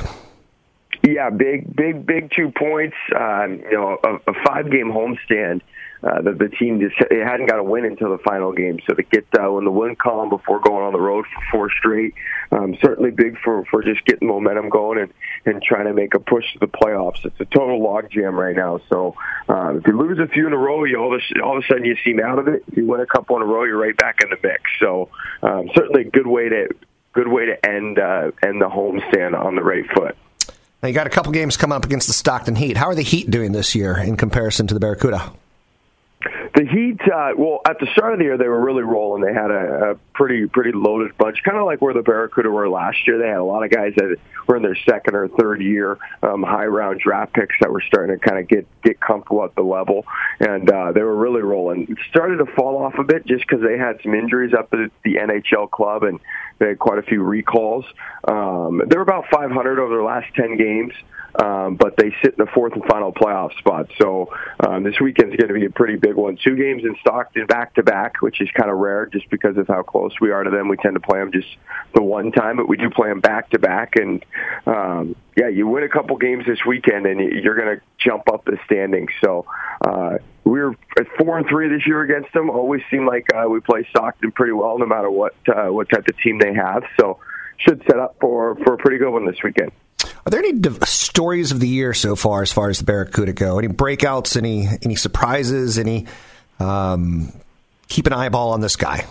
Yeah, 1.03 1.31
big, 1.31 1.75
big, 1.75 2.07
big 2.07 2.31
two 2.35 2.53
points. 2.57 2.97
Um, 3.19 3.61
you 3.61 3.73
know, 3.73 3.99
a, 4.05 4.31
a 4.31 4.35
five-game 4.45 4.91
homestand. 4.91 5.63
Uh, 6.03 6.23
the, 6.23 6.33
the 6.33 6.49
team 6.49 6.81
just 6.81 6.95
it 7.11 7.27
hadn't 7.27 7.47
got 7.47 7.59
a 7.59 7.63
win 7.63 7.85
until 7.85 8.11
the 8.11 8.23
final 8.25 8.53
game, 8.53 8.79
so 8.89 8.95
to 8.95 9.03
get 9.03 9.27
uh, 9.39 9.55
in 9.59 9.65
the 9.65 9.71
win 9.71 9.95
column 9.97 10.31
before 10.31 10.59
going 10.59 10.83
on 10.83 10.95
the 10.95 11.01
road 11.01 11.27
for 11.27 11.43
four 11.51 11.71
straight, 11.79 12.15
um, 12.53 12.75
certainly 12.83 13.11
big 13.11 13.37
for 13.45 13.67
for 13.67 13.83
just 13.83 14.03
getting 14.07 14.27
momentum 14.27 14.71
going 14.71 14.99
and 14.99 15.13
and 15.45 15.63
trying 15.63 15.85
to 15.85 15.93
make 15.93 16.15
a 16.15 16.19
push 16.19 16.45
to 16.55 16.59
the 16.59 16.69
playoffs. 16.69 17.27
It's 17.27 17.39
a 17.39 17.45
total 17.45 17.81
logjam 17.81 18.33
right 18.33 18.57
now. 18.57 18.81
So 18.89 19.15
uh, 19.47 19.77
if 19.77 19.87
you 19.87 19.99
lose 19.99 20.19
a 20.19 20.27
few 20.27 20.47
in 20.47 20.55
a 20.55 20.57
row, 20.57 20.85
you 20.85 20.97
all 20.97 21.15
of 21.15 21.21
a, 21.21 21.43
all 21.43 21.59
of 21.59 21.65
a 21.65 21.67
sudden 21.67 21.85
you 21.85 21.97
seem 22.03 22.19
out 22.19 22.39
of 22.39 22.49
it. 22.49 22.65
If 22.69 22.79
you 22.79 22.87
win 22.87 23.01
a 23.01 23.07
couple 23.07 23.37
in 23.37 23.43
a 23.43 23.47
row, 23.47 23.65
you're 23.65 23.79
right 23.79 23.97
back 23.97 24.21
in 24.23 24.31
the 24.31 24.39
mix. 24.43 24.63
So 24.81 25.11
um, 25.43 25.69
certainly 25.75 26.07
a 26.07 26.11
good 26.11 26.27
way 26.27 26.49
to 26.49 26.69
good 27.13 27.29
way 27.29 27.45
to 27.45 27.67
end 27.69 27.99
uh, 27.99 28.31
end 28.43 28.63
the 28.63 28.71
homestand 28.71 29.39
on 29.39 29.55
the 29.55 29.63
right 29.63 29.85
foot. 29.95 30.17
Now 30.83 30.89
you 30.89 30.95
got 30.95 31.07
a 31.07 31.11
couple 31.11 31.33
games 31.33 31.57
coming 31.59 31.77
up 31.77 31.85
against 31.85 32.07
the 32.07 32.15
Stockton 32.15 32.57
Heat. 32.57 32.77
How 32.77 32.87
are 32.87 32.95
the 32.95 33.03
Heat 33.03 33.31
doing 33.31 33.53
this 33.53 33.75
year 33.75 33.99
in 33.99 34.17
comparison 34.17 34.67
to 34.69 34.75
the 34.75 34.81
Barracuda? 34.81 35.33
The 36.23 36.67
Heat, 36.67 37.01
uh, 37.11 37.33
well, 37.35 37.61
at 37.67 37.79
the 37.79 37.87
start 37.93 38.13
of 38.13 38.19
the 38.19 38.27
year, 38.27 38.37
they 38.37 38.49
were 38.49 38.61
really 38.61 38.83
rolling. 38.83 39.23
They 39.25 39.33
had 39.33 39.51
a, 39.51 39.93
a 39.93 39.95
pretty 40.13 40.47
pretty 40.47 40.73
loaded 40.73 41.17
bunch, 41.17 41.43
kind 41.43 41.57
of 41.57 41.65
like 41.65 41.81
where 41.81 41.95
the 41.95 42.03
Barracuda 42.03 42.51
were 42.51 42.69
last 42.69 42.99
year. 43.07 43.17
They 43.17 43.29
had 43.29 43.39
a 43.39 43.45
lot 43.45 43.65
of 43.65 43.71
guys 43.71 43.95
that 43.97 44.17
were 44.47 44.57
in 44.57 44.63
their 44.63 44.77
second 44.87 45.15
or 45.15 45.29
third 45.29 45.63
year, 45.63 45.97
um, 46.23 46.43
high 46.43 46.67
round 46.67 47.01
draft 47.01 47.33
picks 47.33 47.55
that 47.63 47.71
were 47.73 47.81
starting 47.87 48.19
to 48.19 48.23
kind 48.23 48.39
of 48.39 48.49
get 48.49 48.67
get 48.83 49.01
comfortable 49.01 49.45
at 49.45 49.55
the 49.55 49.63
level, 49.63 50.05
and 50.41 50.71
uh, 50.71 50.93
they 50.93 51.03
were 51.03 51.17
really 51.17 51.41
rolling. 51.41 51.87
It 51.89 51.99
started 52.11 52.37
to 52.45 52.47
fall 52.55 52.77
off 52.83 52.95
a 52.99 53.05
bit 53.05 53.25
just 53.25 53.47
because 53.49 53.63
they 53.63 53.79
had 53.79 53.99
some 54.03 54.15
injuries 54.15 54.53
up 54.53 54.75
at 54.75 54.91
the 55.05 55.15
NHL 55.15 55.71
club, 55.71 56.03
and 56.03 56.21
they 56.59 56.69
had 56.69 56.79
quite 56.79 56.99
a 56.99 57.03
few 57.03 57.23
recalls. 57.23 57.87
Um, 58.29 58.83
they 58.87 58.97
were 58.97 59.03
about 59.03 59.25
500 59.33 59.79
over 59.79 59.95
their 59.95 60.05
last 60.05 60.35
10 60.35 60.59
games 60.59 60.93
um, 61.35 61.77
but 61.77 61.97
they 61.97 62.15
sit 62.23 62.35
in 62.39 62.45
the 62.45 62.51
fourth 62.53 62.73
and 62.73 62.85
final 62.85 63.13
playoff 63.13 63.57
spot. 63.59 63.91
So 64.01 64.33
um, 64.61 64.83
this 64.83 64.99
weekend's 65.01 65.37
going 65.37 65.49
to 65.49 65.55
be 65.55 65.67
a 65.67 65.71
pretty 65.71 65.97
big 65.97 66.15
one. 66.15 66.39
Two 66.43 66.57
games 66.57 66.83
in 66.85 66.97
Stockton 67.01 67.47
back 67.47 67.75
to 67.75 67.83
back, 67.83 68.21
which 68.21 68.41
is 68.41 68.49
kind 68.53 68.71
of 68.71 68.79
rare 68.79 69.07
just 69.07 69.29
because 69.31 69.57
of 69.57 69.69
how 69.69 69.83
close 69.83 70.13
we 70.21 70.31
are 70.31 70.43
to 70.43 70.51
them. 70.51 70.69
We 70.69 70.77
tend 70.77 70.95
to 70.95 71.01
play 71.01 71.19
them 71.19 71.33
just 71.33 71.49
the 71.95 72.03
one 72.03 72.33
time, 72.33 72.57
but 72.57 72.69
we 72.69 72.77
do 72.77 72.91
play 72.91 73.09
them 73.09 73.21
back 73.21 73.51
to 73.51 73.59
back. 73.59 73.97
And 73.97 74.25
um, 74.67 75.17
yeah, 75.37 75.49
you 75.49 75.67
win 75.67 75.85
a 75.85 75.89
couple 75.89 76.17
games 76.17 76.45
this 76.47 76.61
weekend, 76.67 77.07
and 77.07 77.21
you're 77.21 77.57
going 77.57 77.79
to 77.79 77.83
jump 77.99 78.29
up 78.33 78.45
the 78.45 78.59
standings. 78.67 79.11
So. 79.23 79.47
Uh, 79.83 80.19
we 80.45 80.59
were 80.59 80.75
at 80.99 81.07
four 81.19 81.39
and 81.39 81.47
three 81.49 81.69
this 81.69 81.87
year 81.87 82.03
against 82.03 82.33
them. 82.33 82.51
Always 82.51 82.83
seem 82.91 83.07
like 83.07 83.27
uh, 83.35 83.49
we 83.49 83.61
play 83.61 83.87
Stockton 83.91 84.33
pretty 84.33 84.53
well, 84.53 84.79
no 84.79 84.87
matter 84.87 85.11
what 85.11 85.35
uh, 85.49 85.67
what 85.67 85.89
type 85.91 86.09
of 86.09 86.19
team 86.19 86.39
they 86.39 86.55
have. 86.55 86.83
So 86.99 87.19
should 87.59 87.83
set 87.87 87.99
up 87.99 88.17
for 88.21 88.57
for 88.65 88.75
a 88.75 88.79
pretty 88.79 88.99
good 88.99 89.11
one 89.11 89.27
this 89.27 89.37
weekend. 89.45 89.71
Are 90.27 90.31
there 90.31 90.41
any 90.41 90.53
div- 90.53 90.85
stories 90.87 91.53
of 91.53 91.61
the 91.61 91.69
year 91.69 91.95
so 91.95 92.15
far, 92.15 92.43
as 92.43 92.53
far 92.53 92.69
as 92.69 92.79
the 92.79 92.85
Barracuda 92.85 93.33
go? 93.33 93.59
Any 93.59 93.69
breakouts? 93.69 94.37
Any 94.37 94.69
any 94.83 94.95
surprises? 94.97 95.79
Any 95.79 96.07
um, 96.59 97.33
keep 97.89 98.07
an 98.07 98.13
eyeball 98.13 98.53
on 98.53 98.61
this 98.61 98.77
guy? 98.77 99.07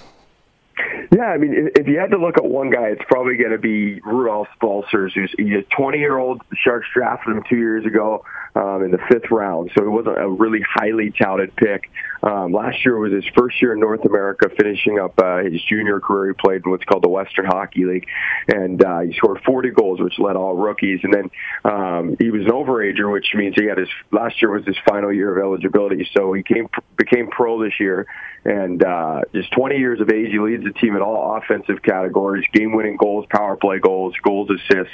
Yeah, 1.12 1.26
I 1.26 1.38
mean, 1.38 1.72
if, 1.76 1.88
you 1.88 1.98
had 1.98 2.12
to 2.12 2.18
look 2.18 2.38
at 2.38 2.46
one 2.46 2.70
guy, 2.70 2.90
it's 2.90 3.02
probably 3.08 3.36
going 3.36 3.52
to 3.52 3.58
be 3.58 4.00
Rudolph 4.02 4.48
Balcers, 4.62 5.12
who's 5.16 5.34
a 5.40 5.64
20 5.76 5.98
year 5.98 6.18
old. 6.18 6.42
Sharks 6.54 6.86
drafted 6.94 7.36
him 7.36 7.44
two 7.50 7.58
years 7.58 7.84
ago 7.84 8.24
um, 8.56 8.84
in 8.84 8.92
the 8.92 9.00
fifth 9.10 9.32
round, 9.32 9.72
so 9.76 9.84
it 9.84 9.90
wasn't 9.90 10.20
a 10.20 10.28
really 10.28 10.62
highly 10.62 11.12
touted 11.12 11.56
pick. 11.56 11.90
Um, 12.22 12.52
last 12.52 12.84
year 12.84 12.98
was 12.98 13.14
his 13.14 13.24
first 13.36 13.62
year 13.62 13.74
in 13.74 13.80
North 13.80 14.06
America, 14.06 14.50
finishing 14.56 15.00
up 15.00 15.18
uh, 15.20 15.38
his 15.38 15.64
junior 15.64 16.00
career. 16.00 16.34
He 16.34 16.34
played 16.34 16.66
in 16.66 16.72
what's 16.72 16.84
called 16.84 17.04
the 17.04 17.10
Western 17.10 17.46
Hockey 17.46 17.86
League, 17.86 18.08
and 18.48 18.84
uh, 18.84 19.00
he 19.00 19.14
scored 19.14 19.42
40 19.46 19.72
goals, 19.72 20.00
which 20.02 20.20
led 20.20 20.36
all 20.36 20.56
rookies. 20.56 21.00
And 21.04 21.14
then 21.14 21.32
um, 21.64 22.18
he 22.20 22.30
was 22.30 22.42
an 22.42 22.52
overager, 22.52 23.12
which 23.12 23.34
means 23.34 23.56
he 23.56 23.66
had 23.66 23.78
his 23.78 23.90
last 24.12 24.42
year 24.42 24.52
was 24.52 24.66
his 24.66 24.78
final 24.88 25.14
year 25.14 25.38
of 25.38 25.44
eligibility. 25.44 26.08
So 26.14 26.34
he 26.34 26.44
came 26.44 26.68
became 26.98 27.30
pro 27.30 27.64
this 27.64 27.80
year, 27.80 28.06
and 28.44 28.84
uh, 28.84 29.22
just 29.34 29.52
20 29.54 29.78
years 29.78 30.02
of 30.02 30.10
age. 30.10 30.32
He 30.32 30.40
leads 30.40 30.64
the 30.64 30.74
team 30.74 30.96
in 31.00 31.06
all 31.06 31.38
offensive 31.38 31.82
categories: 31.82 32.46
game-winning 32.54 32.98
goals, 32.98 33.26
power 33.30 33.56
play 33.56 33.80
goals, 33.80 34.14
goals, 34.22 34.50
assists, 34.50 34.94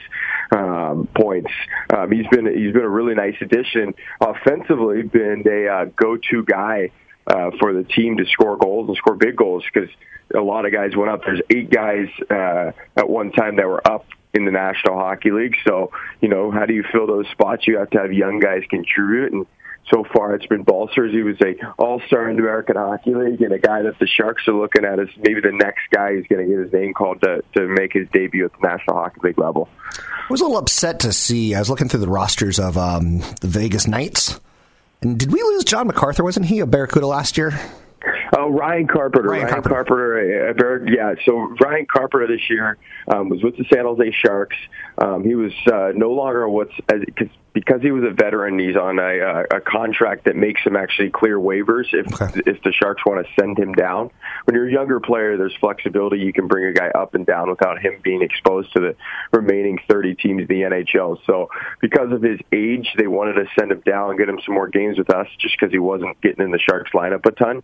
um, 0.51 1.07
points. 1.15 1.51
Um, 1.95 2.11
he's 2.11 2.27
been 2.27 2.45
he's 2.45 2.73
been 2.73 2.83
a 2.83 2.89
really 2.89 3.15
nice 3.15 3.35
addition 3.41 3.93
offensively. 4.21 5.01
Been 5.01 5.43
a 5.47 5.67
uh, 5.67 5.85
go-to 5.95 6.43
guy 6.43 6.91
uh, 7.27 7.51
for 7.59 7.73
the 7.73 7.83
team 7.83 8.17
to 8.17 8.25
score 8.25 8.57
goals 8.57 8.87
and 8.87 8.97
score 8.97 9.15
big 9.15 9.35
goals 9.35 9.63
because 9.71 9.89
a 10.33 10.39
lot 10.39 10.65
of 10.65 10.71
guys 10.71 10.95
went 10.95 11.11
up. 11.11 11.21
There's 11.25 11.41
eight 11.49 11.69
guys 11.69 12.07
uh, 12.29 12.71
at 12.95 13.09
one 13.09 13.31
time 13.31 13.55
that 13.57 13.67
were 13.67 13.85
up 13.87 14.05
in 14.33 14.45
the 14.45 14.51
National 14.51 14.95
Hockey 14.95 15.31
League. 15.31 15.55
So, 15.67 15.91
you 16.21 16.27
know, 16.27 16.51
how 16.51 16.65
do 16.65 16.73
you 16.73 16.83
fill 16.91 17.07
those 17.07 17.27
spots? 17.31 17.65
You 17.67 17.77
have 17.77 17.89
to 17.91 17.99
have 17.99 18.11
young 18.11 18.39
guys 18.39 18.63
contribute. 18.69 19.33
And 19.33 19.45
so 19.93 20.03
far, 20.13 20.35
it's 20.35 20.45
been 20.47 20.63
Balcers. 20.63 21.11
He 21.11 21.21
was 21.21 21.37
a 21.41 21.55
All-Star 21.77 22.29
in 22.29 22.37
the 22.37 22.41
American 22.41 22.75
Hockey 22.75 23.13
League 23.13 23.41
and 23.41 23.51
a 23.51 23.59
guy 23.59 23.83
that 23.83 23.99
the 23.99 24.07
Sharks 24.07 24.47
are 24.47 24.53
looking 24.53 24.83
at 24.85 24.99
as 24.99 25.07
maybe 25.17 25.41
the 25.41 25.51
next 25.51 25.81
guy 25.91 26.13
who's 26.13 26.25
going 26.27 26.47
to 26.47 26.51
get 26.51 26.63
his 26.63 26.73
name 26.73 26.93
called 26.93 27.21
to, 27.21 27.43
to 27.53 27.67
make 27.67 27.93
his 27.93 28.07
debut 28.11 28.45
at 28.45 28.51
the 28.53 28.67
National 28.67 28.97
Hockey 28.97 29.21
League 29.23 29.37
level. 29.37 29.69
I 29.91 30.27
was 30.29 30.41
a 30.41 30.45
little 30.45 30.57
upset 30.57 31.01
to 31.01 31.13
see. 31.13 31.53
I 31.53 31.59
was 31.59 31.69
looking 31.69 31.87
through 31.87 31.99
the 31.99 32.09
rosters 32.09 32.59
of 32.59 32.77
um, 32.77 33.19
the 33.41 33.47
Vegas 33.47 33.87
Knights 33.87 34.39
and 35.05 35.19
did 35.19 35.31
we 35.31 35.41
lose 35.41 35.63
John 35.63 35.85
MacArthur? 35.85 36.23
Wasn't 36.23 36.47
he 36.47 36.59
a 36.61 36.65
Barracuda 36.65 37.05
last 37.05 37.37
year? 37.37 37.51
Oh, 38.33 38.49
Ryan 38.49 38.87
Carpenter. 38.87 39.29
Ryan, 39.29 39.43
Ryan 39.43 39.53
Carpenter. 39.63 40.53
Carpenter 40.53 40.87
yeah, 40.87 41.13
so 41.25 41.55
Ryan 41.59 41.85
Carpenter 41.85 42.27
this 42.27 42.49
year 42.49 42.77
um, 43.07 43.29
was 43.29 43.43
with 43.43 43.57
the 43.57 43.65
San 43.73 43.85
Jose 43.85 44.11
Sharks. 44.23 44.55
Um, 44.97 45.23
he 45.23 45.35
was 45.35 45.51
uh, 45.71 45.91
no 45.95 46.11
longer 46.11 46.47
what's 46.47 46.73
as, 46.89 47.01
cause, 47.17 47.27
because 47.53 47.81
he 47.81 47.91
was 47.91 48.03
a 48.03 48.13
veteran. 48.13 48.59
He's 48.59 48.75
on 48.75 48.99
a, 48.99 49.43
a 49.55 49.61
contract 49.61 50.25
that 50.25 50.35
makes 50.35 50.61
him 50.61 50.75
actually 50.75 51.09
clear 51.09 51.37
waivers 51.39 51.85
if 51.93 52.05
Okay. 52.21 52.41
if 52.45 52.61
the 52.63 52.71
Sharks 52.73 53.05
want 53.05 53.25
to 53.25 53.33
send 53.39 53.57
him 53.57 53.73
down. 53.73 54.09
When 54.45 54.55
you're 54.55 54.67
a 54.67 54.71
younger 54.71 54.99
player, 54.99 55.37
there's 55.37 55.55
flexibility. 55.59 56.19
You 56.19 56.33
can 56.33 56.47
bring 56.47 56.65
a 56.65 56.73
guy 56.73 56.89
up 56.89 57.13
and 57.15 57.25
down 57.25 57.49
without 57.49 57.79
him 57.79 57.99
being 58.03 58.21
exposed 58.21 58.73
to 58.73 58.79
the 58.79 58.95
remaining 59.31 59.79
30 59.87 60.15
teams 60.15 60.41
in 60.41 60.47
the 60.47 60.61
NHL. 60.63 61.17
So 61.25 61.49
because 61.81 62.11
of 62.11 62.21
his 62.21 62.39
age, 62.51 62.87
they 62.97 63.07
wanted 63.07 63.33
to 63.33 63.45
send 63.57 63.71
him 63.71 63.81
down 63.85 64.09
and 64.11 64.19
get 64.19 64.27
him 64.29 64.39
some 64.45 64.55
more 64.55 64.67
games 64.67 64.97
with 64.97 65.09
us, 65.09 65.27
just 65.39 65.55
because 65.59 65.71
he 65.71 65.79
wasn't 65.79 66.19
getting 66.21 66.43
in 66.43 66.51
the 66.51 66.59
Sharks 66.59 66.91
lineup 66.93 67.25
a 67.25 67.31
ton. 67.31 67.63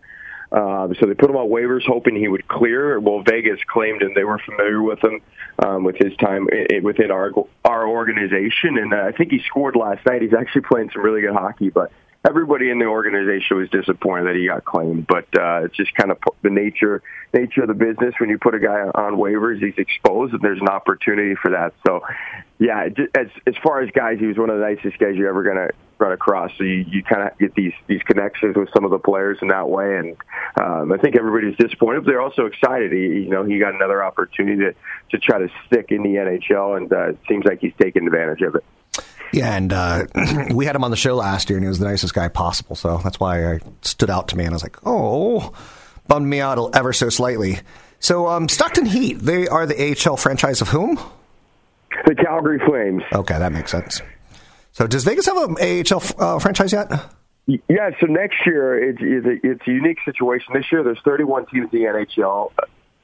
Um, 0.52 0.94
so 1.00 1.06
they 1.06 1.14
put 1.14 1.30
him 1.30 1.36
on 1.36 1.48
waivers, 1.48 1.82
hoping 1.86 2.14
he 2.14 2.28
would 2.28 2.46
clear. 2.46 3.00
Well, 3.00 3.22
Vegas 3.22 3.58
claimed, 3.66 4.02
and 4.02 4.14
they 4.14 4.24
were 4.24 4.38
familiar 4.38 4.82
with 4.82 5.02
him 5.02 5.20
um, 5.64 5.84
with 5.84 5.96
his 5.96 6.14
time 6.16 6.46
within 6.82 7.10
our 7.10 7.32
our 7.64 7.88
organization. 7.88 8.76
And 8.76 8.92
uh, 8.92 9.04
I 9.04 9.12
think 9.12 9.30
he 9.30 9.40
scored 9.46 9.76
last 9.76 10.04
night. 10.04 10.20
He's 10.20 10.34
actually 10.34 10.62
playing 10.62 10.90
some 10.92 11.02
really 11.02 11.22
good 11.22 11.32
hockey, 11.32 11.70
but 11.70 11.90
everybody 12.28 12.70
in 12.70 12.78
the 12.78 12.84
organization 12.84 13.56
was 13.56 13.68
disappointed 13.70 14.26
that 14.26 14.36
he 14.36 14.46
got 14.46 14.64
claimed. 14.64 15.06
But 15.06 15.26
uh, 15.34 15.64
it's 15.64 15.76
just 15.76 15.94
kind 15.94 16.10
of 16.10 16.18
the 16.42 16.50
nature 16.50 17.02
nature 17.32 17.62
of 17.62 17.68
the 17.68 17.74
business. 17.74 18.14
When 18.18 18.28
you 18.28 18.38
put 18.38 18.54
a 18.54 18.60
guy 18.60 18.80
on 18.94 19.16
waivers, 19.16 19.62
he's 19.62 19.78
exposed, 19.78 20.34
and 20.34 20.42
there's 20.42 20.60
an 20.60 20.68
opportunity 20.68 21.34
for 21.34 21.52
that. 21.52 21.72
So, 21.86 22.02
yeah, 22.58 22.88
as 23.14 23.28
as 23.46 23.54
far 23.62 23.80
as 23.82 23.90
guys, 23.90 24.18
he 24.18 24.26
was 24.26 24.36
one 24.36 24.50
of 24.50 24.58
the 24.58 24.64
nicest 24.64 24.98
guys 24.98 25.16
you're 25.16 25.28
ever 25.28 25.42
gonna 25.42 25.68
run 26.02 26.12
across. 26.12 26.50
So 26.58 26.64
you, 26.64 26.84
you 26.88 27.02
kind 27.02 27.22
of 27.22 27.38
get 27.38 27.54
these 27.54 27.72
these 27.86 28.02
connections 28.02 28.56
with 28.56 28.68
some 28.74 28.84
of 28.84 28.90
the 28.90 28.98
players 28.98 29.38
in 29.40 29.48
that 29.48 29.68
way, 29.68 29.96
and 29.96 30.16
um, 30.60 30.92
I 30.92 30.98
think 30.98 31.16
everybody's 31.16 31.56
disappointed. 31.56 32.04
But 32.04 32.10
they're 32.10 32.20
also 32.20 32.46
excited. 32.46 32.92
He, 32.92 32.98
you 32.98 33.30
know, 33.30 33.44
he 33.44 33.58
got 33.58 33.74
another 33.74 34.04
opportunity 34.04 34.58
to 34.58 34.74
to 35.10 35.18
try 35.18 35.38
to 35.38 35.48
stick 35.66 35.86
in 35.90 36.02
the 36.02 36.16
NHL, 36.16 36.76
and 36.76 36.92
uh, 36.92 37.10
it 37.10 37.18
seems 37.28 37.44
like 37.44 37.60
he's 37.60 37.74
taking 37.80 38.06
advantage 38.06 38.42
of 38.42 38.56
it. 38.56 38.64
Yeah, 39.32 39.56
and 39.56 39.72
uh, 39.72 40.06
we 40.54 40.66
had 40.66 40.76
him 40.76 40.84
on 40.84 40.90
the 40.90 40.96
show 40.96 41.14
last 41.14 41.48
year, 41.48 41.56
and 41.56 41.64
he 41.64 41.68
was 41.68 41.78
the 41.78 41.86
nicest 41.86 42.12
guy 42.12 42.28
possible. 42.28 42.76
So 42.76 42.98
that's 42.98 43.18
why 43.18 43.54
I 43.54 43.60
stood 43.80 44.10
out 44.10 44.28
to 44.28 44.36
me, 44.36 44.44
and 44.44 44.52
I 44.52 44.56
was 44.56 44.62
like, 44.62 44.76
oh, 44.84 45.52
bummed 46.08 46.26
me 46.26 46.40
out 46.40 46.76
ever 46.76 46.92
so 46.92 47.08
slightly. 47.08 47.60
So 47.98 48.26
um, 48.26 48.48
Stockton 48.48 48.84
Heat, 48.84 49.20
they 49.20 49.46
are 49.46 49.64
the 49.64 49.96
AHL 49.96 50.16
franchise 50.16 50.60
of 50.60 50.68
whom? 50.68 50.98
The 52.04 52.14
Calgary 52.14 52.60
Flames. 52.66 53.02
Okay, 53.12 53.38
that 53.38 53.52
makes 53.52 53.70
sense. 53.70 54.02
So 54.72 54.86
does 54.86 55.04
Vegas 55.04 55.26
have 55.26 55.36
an 55.36 55.56
AHL 55.60 56.02
uh, 56.18 56.38
franchise 56.38 56.72
yet? 56.72 56.90
Yeah, 57.46 57.90
so 58.00 58.06
next 58.06 58.36
year 58.46 58.90
it's, 58.90 58.98
it's, 59.00 59.26
a, 59.26 59.50
it's 59.50 59.66
a 59.66 59.70
unique 59.70 59.98
situation. 60.04 60.54
This 60.54 60.64
year 60.70 60.82
there's 60.82 61.00
31 61.04 61.46
teams 61.46 61.68
in 61.72 61.80
the 61.80 61.86
NHL. 61.86 62.52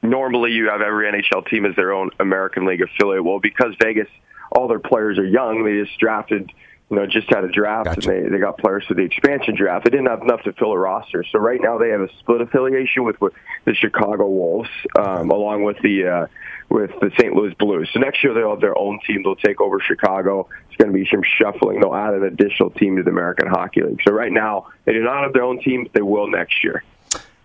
Normally 0.01 0.51
you 0.51 0.69
have 0.69 0.81
every 0.81 1.11
NHL 1.11 1.47
team 1.49 1.65
as 1.65 1.75
their 1.75 1.93
own 1.93 2.09
American 2.19 2.65
League 2.65 2.81
affiliate. 2.81 3.23
Well, 3.23 3.39
because 3.39 3.75
Vegas– 3.81 4.07
all 4.51 4.67
their 4.67 4.79
players 4.79 5.17
are 5.17 5.25
young. 5.25 5.63
They 5.63 5.83
just 5.83 5.97
drafted, 5.99 6.51
you 6.89 6.95
know, 6.95 7.05
just 7.05 7.29
had 7.29 7.43
a 7.43 7.49
draft 7.49 7.85
gotcha. 7.85 8.09
and 8.09 8.25
they, 8.25 8.29
they 8.29 8.37
got 8.39 8.57
players 8.57 8.83
for 8.87 8.95
the 8.95 9.03
expansion 9.03 9.55
draft. 9.55 9.85
They 9.85 9.91
didn't 9.91 10.07
have 10.07 10.21
enough 10.21 10.41
to 10.43 10.53
fill 10.53 10.71
a 10.71 10.77
roster. 10.77 11.23
So 11.31 11.39
right 11.39 11.59
now 11.61 11.77
they 11.77 11.89
have 11.89 12.01
a 12.01 12.09
split 12.19 12.41
affiliation 12.41 13.03
with, 13.03 13.19
with 13.21 13.33
the 13.65 13.75
Chicago 13.75 14.27
Wolves, 14.27 14.69
um, 14.97 15.29
along 15.29 15.63
with 15.63 15.77
the, 15.83 16.07
uh, 16.07 16.27
with 16.69 16.91
the 16.99 17.11
St. 17.19 17.33
Louis 17.33 17.53
Blues. 17.59 17.89
So 17.93 17.99
next 17.99 18.23
year 18.23 18.33
they'll 18.33 18.51
have 18.51 18.61
their 18.61 18.77
own 18.77 18.99
team. 19.05 19.21
They'll 19.23 19.35
take 19.35 19.61
over 19.61 19.79
Chicago. 19.79 20.49
It's 20.67 20.77
going 20.77 20.91
to 20.91 20.97
be 20.97 21.07
some 21.11 21.21
shuffling. 21.37 21.79
They'll 21.79 21.95
add 21.95 22.15
an 22.15 22.23
additional 22.23 22.71
team 22.71 22.97
to 22.97 23.03
the 23.03 23.11
American 23.11 23.47
Hockey 23.47 23.81
League. 23.81 24.01
So 24.07 24.11
right 24.11 24.31
now 24.31 24.67
they 24.85 24.93
do 24.93 25.03
not 25.03 25.23
have 25.23 25.33
their 25.33 25.43
own 25.43 25.61
team. 25.61 25.83
But 25.83 25.93
they 25.93 26.01
will 26.01 26.27
next 26.27 26.63
year. 26.63 26.83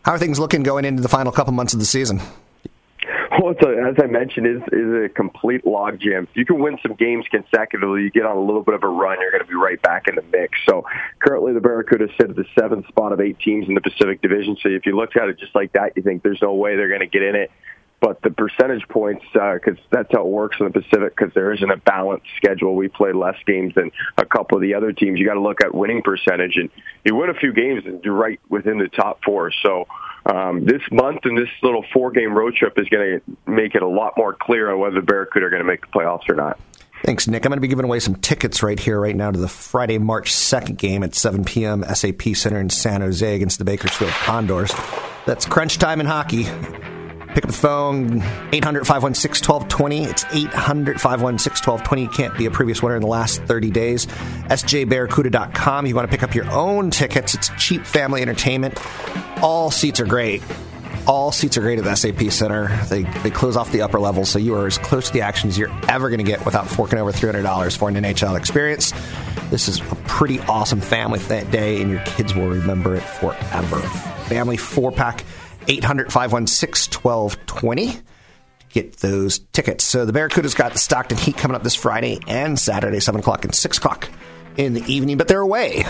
How 0.05 0.13
are 0.13 0.19
things 0.19 0.39
looking 0.39 0.63
going 0.63 0.85
into 0.85 1.03
the 1.03 1.09
final 1.09 1.33
couple 1.33 1.53
months 1.53 1.73
of 1.73 1.81
the 1.81 1.87
season? 1.87 2.21
Well, 3.41 3.55
a, 3.61 3.89
as 3.89 3.97
I 4.03 4.07
mentioned, 4.07 4.47
is 4.47 4.63
is 4.73 5.05
a 5.05 5.09
complete 5.09 5.65
logjam. 5.65 6.29
You 6.35 6.45
can 6.45 6.61
win 6.61 6.79
some 6.83 6.95
games 6.95 7.25
consecutively, 7.31 8.03
you 8.03 8.11
get 8.11 8.27
on 8.27 8.37
a 8.37 8.41
little 8.41 8.63
bit 8.63 8.75
of 8.75 8.83
a 8.83 8.89
run, 8.89 9.19
you're 9.21 9.31
going 9.31 9.43
to 9.43 9.49
be 9.49 9.55
right 9.55 9.81
back 9.83 10.07
in 10.09 10.15
the 10.15 10.23
mix. 10.23 10.59
So 10.69 10.87
currently, 11.19 11.53
the 11.53 11.61
Barracuda 11.61 12.09
sit 12.19 12.31
at 12.31 12.37
the 12.37 12.45
seventh 12.59 12.87
spot 12.89 13.13
of 13.13 13.21
eight 13.21 13.39
teams 13.41 13.67
in 13.69 13.75
the 13.75 13.81
Pacific 13.81 14.23
Division. 14.23 14.57
So 14.63 14.69
if 14.69 14.87
you 14.87 14.97
look 14.97 15.17
at 15.17 15.29
it 15.29 15.39
just 15.39 15.55
like 15.55 15.73
that, 15.73 15.97
you 15.97 16.03
think 16.03 16.23
there's 16.23 16.43
no 16.43 16.55
way 16.55 16.77
they're 16.77 16.89
going 16.89 17.01
to 17.01 17.07
get 17.07 17.23
in 17.23 17.35
it. 17.35 17.51
But 18.01 18.21
the 18.21 18.31
percentage 18.31 18.87
points, 18.89 19.25
because 19.33 19.79
uh, 19.79 19.87
that's 19.91 20.11
how 20.13 20.21
it 20.21 20.27
works 20.27 20.59
in 20.61 20.67
the 20.67 20.73
Pacific, 20.73 21.17
because 21.17 21.33
there 21.33 21.53
isn't 21.55 21.71
a 21.71 21.79
balanced 21.79 22.27
schedule. 22.37 22.77
We 22.77 22.89
play 22.89 23.13
less 23.13 23.37
games 23.47 23.75
than 23.75 23.91
a 24.19 24.27
couple 24.27 24.59
of 24.59 24.63
the 24.63 24.75
other 24.75 24.93
teams. 24.93 25.19
You 25.19 25.25
got 25.25 25.35
to 25.35 25.41
look 25.41 25.63
at 25.63 25.75
winning 25.75 26.03
percentage, 26.03 26.57
and 26.57 26.69
you 27.05 27.15
win 27.15 27.31
a 27.31 27.35
few 27.35 27.53
games, 27.53 27.85
and 27.87 28.05
you're 28.05 28.15
right 28.15 28.39
within 28.51 28.79
the 28.79 28.89
top 28.89 29.25
four. 29.25 29.51
So 29.63 29.87
um, 30.27 30.65
this 30.65 30.83
month 30.91 31.21
and 31.25 31.37
this 31.37 31.49
little 31.63 31.85
four 31.93 32.11
game 32.11 32.33
road 32.33 32.55
trip 32.55 32.79
is 32.79 32.89
going 32.89 33.21
to 33.21 33.51
make 33.51 33.75
it 33.75 33.83
a 33.83 33.89
lot 33.89 34.15
more 34.17 34.35
clear 34.35 34.73
on 34.73 34.79
whether 34.79 34.97
the 34.97 35.07
Barracuda 35.07 35.47
are 35.47 35.51
going 35.51 35.63
to 35.63 35.67
make 35.67 35.83
the 35.83 35.87
playoffs 35.89 36.29
or 36.29 36.35
not. 36.35 36.59
Thanks, 37.05 37.29
Nick. 37.29 37.45
I'm 37.45 37.51
going 37.51 37.59
to 37.59 37.61
be 37.61 37.69
giving 37.69 37.85
away 37.85 38.01
some 38.01 38.15
tickets 38.15 38.63
right 38.63 38.79
here, 38.79 38.99
right 38.99 39.15
now, 39.15 39.31
to 39.31 39.39
the 39.39 39.49
Friday, 39.49 39.99
March 39.99 40.33
2nd 40.33 40.79
game 40.79 41.03
at 41.03 41.15
7 41.15 41.45
p.m. 41.45 41.85
SAP 41.85 42.23
Center 42.35 42.59
in 42.59 42.71
San 42.71 43.03
Jose 43.03 43.35
against 43.35 43.59
the 43.59 43.65
Bakersfield 43.67 44.11
Condors. 44.13 44.73
That's 45.27 45.45
crunch 45.45 45.77
time 45.77 46.01
in 46.01 46.07
hockey. 46.07 46.47
Pick 47.35 47.45
up 47.45 47.51
the 47.51 47.57
phone, 47.57 48.23
800 48.53 48.87
516 48.87 49.45
1220. 49.45 50.05
It's 50.05 50.25
800 50.33 51.01
516 51.01 51.69
1220. 51.69 52.03
You 52.03 52.09
can't 52.09 52.39
be 52.39 52.47
a 52.47 52.51
previous 52.51 52.81
winner 52.81 52.95
in 52.95 53.03
the 53.03 53.09
last 53.09 53.43
30 53.43 53.73
days. 53.73 54.07
SJBarracuda.com. 54.07 55.87
You 55.87 55.97
want 55.97 56.09
to 56.09 56.17
pick 56.17 56.23
up 56.23 56.37
your 56.37 56.49
own 56.53 56.93
tickets. 56.93 57.35
It's 57.35 57.51
cheap 57.59 57.85
family 57.85 58.23
entertainment. 58.23 58.79
All 59.43 59.73
seats 59.73 59.99
are 59.99 60.07
great. 60.07 60.43
All 61.09 61.33
seats 61.33 61.59
are 61.59 61.61
great 61.61 61.81
at 61.81 61.85
the 61.85 61.97
SAP 61.97 62.31
Center. 62.31 62.69
They, 62.89 63.03
they 63.03 63.31
close 63.31 63.57
off 63.57 63.73
the 63.73 63.83
upper 63.83 63.99
level, 63.99 64.25
so 64.25 64.39
you 64.39 64.55
are 64.55 64.67
as 64.67 64.79
close 64.79 65.09
to 65.09 65.13
the 65.13 65.23
action 65.23 65.49
as 65.49 65.59
you're 65.59 65.77
ever 65.89 66.09
going 66.09 66.25
to 66.25 66.25
get 66.25 66.45
without 66.45 66.69
forking 66.69 67.01
over 67.01 67.11
$300 67.11 67.77
for 67.77 67.89
an 67.89 67.97
NHL 67.97 68.39
experience. 68.39 68.93
This 69.51 69.69
is 69.69 69.81
a 69.81 69.95
pretty 70.07 70.39
awesome 70.41 70.81
family 70.81 71.19
day, 71.51 71.83
and 71.83 71.91
your 71.91 72.01
kids 72.01 72.33
will 72.35 72.49
remember 72.49 72.95
it 72.95 73.03
forever. 73.03 73.81
Family 74.29 74.57
four 74.57 74.93
pack 74.93 75.25
800 75.69 76.13
516 76.13 77.01
1220 77.01 78.03
get 78.75 78.97
those 78.99 79.39
tickets. 79.39 79.85
So 79.85 80.05
the 80.05 80.13
Barracuda's 80.13 80.55
got 80.55 80.73
the 80.73 80.79
Stockton 80.79 81.17
Heat 81.17 81.37
coming 81.37 81.55
up 81.55 81.63
this 81.63 81.77
Friday 81.77 82.19
and 82.27 82.59
Saturday, 82.59 82.99
7 82.99 83.21
o'clock 83.21 83.45
and 83.45 83.55
6 83.55 83.79
o'clock 83.79 84.09
in 84.57 84.75
the 84.75 84.85
evening, 84.93 85.17
but 85.17 85.29
they're 85.29 85.41
away. 85.41 85.85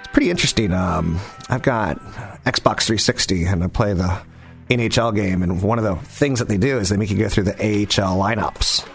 It's 0.00 0.08
pretty 0.12 0.28
interesting. 0.28 0.72
Um, 0.72 1.20
I've 1.48 1.62
got 1.62 1.98
Xbox 2.44 2.82
360 2.82 3.44
and 3.44 3.62
I 3.62 3.68
play 3.68 3.94
the 3.94 4.20
NHL 4.68 5.14
game, 5.14 5.42
and 5.42 5.62
one 5.62 5.78
of 5.78 5.84
the 5.84 5.96
things 5.96 6.38
that 6.38 6.48
they 6.48 6.56
do 6.56 6.78
is 6.78 6.90
they 6.90 6.96
make 6.96 7.10
you 7.10 7.18
go 7.18 7.28
through 7.28 7.44
the 7.44 7.54
AHL 7.54 8.16
lineups. 8.16 8.86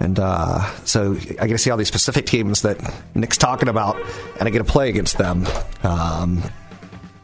And 0.00 0.18
uh, 0.18 0.66
so 0.84 1.12
I 1.12 1.46
get 1.46 1.48
to 1.48 1.58
see 1.58 1.70
all 1.70 1.76
these 1.76 1.88
specific 1.88 2.26
teams 2.26 2.62
that 2.62 2.78
Nick's 3.14 3.36
talking 3.36 3.68
about, 3.68 3.96
and 4.38 4.48
I 4.48 4.50
get 4.50 4.58
to 4.58 4.64
play 4.64 4.88
against 4.88 5.18
them. 5.18 5.46
Um, 5.82 6.42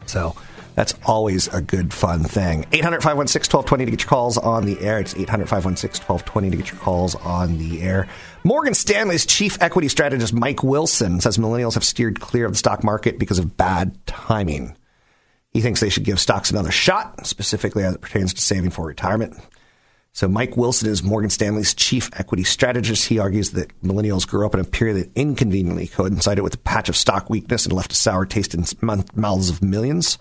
so 0.05 0.35
that's 0.79 0.95
always 1.05 1.49
a 1.49 1.61
good, 1.61 1.93
fun 1.93 2.23
thing. 2.23 2.65
800 2.71 3.03
516 3.03 3.51
1220 3.51 3.83
to 3.83 3.91
get 3.91 4.01
your 4.03 4.07
calls 4.07 4.37
on 4.37 4.65
the 4.65 4.79
air. 4.79 4.97
It's 4.99 5.13
800 5.13 5.49
516 5.49 6.05
1220 6.07 6.51
to 6.51 6.55
get 6.55 6.71
your 6.71 6.79
calls 6.79 7.15
on 7.15 7.57
the 7.57 7.81
air. 7.81 8.07
Morgan 8.45 8.73
Stanley's 8.73 9.25
chief 9.25 9.61
equity 9.61 9.89
strategist, 9.89 10.33
Mike 10.33 10.63
Wilson, 10.63 11.19
says 11.19 11.37
millennials 11.37 11.73
have 11.73 11.83
steered 11.83 12.21
clear 12.21 12.45
of 12.45 12.53
the 12.53 12.57
stock 12.57 12.81
market 12.81 13.19
because 13.19 13.39
of 13.39 13.57
bad 13.57 13.93
timing. 14.07 14.73
He 15.51 15.59
thinks 15.59 15.81
they 15.81 15.89
should 15.89 16.05
give 16.05 16.17
stocks 16.17 16.49
another 16.49 16.71
shot, 16.71 17.27
specifically 17.27 17.83
as 17.83 17.95
it 17.95 18.01
pertains 18.01 18.33
to 18.35 18.41
saving 18.41 18.69
for 18.69 18.85
retirement. 18.85 19.35
So 20.13 20.29
Mike 20.29 20.55
Wilson 20.55 20.87
is 20.87 21.03
Morgan 21.03 21.29
Stanley's 21.29 21.73
chief 21.73 22.09
equity 22.17 22.45
strategist. 22.45 23.05
He 23.05 23.19
argues 23.19 23.51
that 23.51 23.77
millennials 23.81 24.25
grew 24.25 24.45
up 24.45 24.53
in 24.53 24.61
a 24.61 24.63
period 24.63 24.95
that 24.95 25.19
inconveniently 25.19 25.87
coincided 25.87 26.41
with 26.41 26.53
a 26.53 26.59
patch 26.59 26.87
of 26.87 26.95
stock 26.95 27.29
weakness 27.29 27.65
and 27.65 27.73
left 27.73 27.91
a 27.91 27.95
sour 27.95 28.25
taste 28.25 28.53
in 28.53 28.63
mouths 28.81 29.49
of 29.49 29.61
millions. 29.61 30.17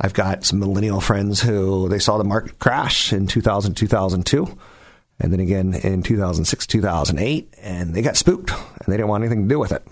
I've 0.00 0.14
got 0.14 0.46
some 0.46 0.58
millennial 0.58 1.00
friends 1.00 1.42
who 1.42 1.88
they 1.90 1.98
saw 1.98 2.16
the 2.16 2.24
market 2.24 2.58
crash 2.58 3.12
in 3.12 3.26
2000, 3.26 3.74
2002, 3.74 4.58
and 5.20 5.32
then 5.32 5.40
again 5.40 5.74
in 5.74 6.02
2006, 6.02 6.66
2008, 6.66 7.54
and 7.60 7.94
they 7.94 8.00
got 8.00 8.16
spooked 8.16 8.50
and 8.50 8.86
they 8.86 8.96
didn't 8.96 9.08
want 9.08 9.22
anything 9.22 9.42
to 9.42 9.48
do 9.48 9.58
with 9.58 9.72
it. 9.72 9.86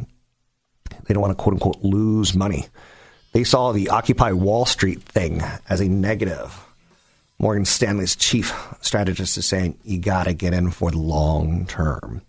They 1.04 1.12
don't 1.12 1.20
want 1.20 1.36
to 1.36 1.42
quote 1.42 1.54
unquote 1.54 1.82
lose 1.82 2.34
money. 2.34 2.66
They 3.32 3.44
saw 3.44 3.72
the 3.72 3.90
Occupy 3.90 4.32
Wall 4.32 4.64
Street 4.64 5.02
thing 5.02 5.42
as 5.68 5.80
a 5.80 5.88
negative. 5.88 6.64
Morgan 7.38 7.66
Stanley's 7.66 8.16
chief 8.16 8.54
strategist 8.80 9.36
is 9.36 9.46
saying 9.46 9.78
you 9.84 9.98
got 9.98 10.24
to 10.24 10.32
get 10.32 10.54
in 10.54 10.70
for 10.70 10.90
the 10.90 10.98
long 10.98 11.66
term. 11.66 12.22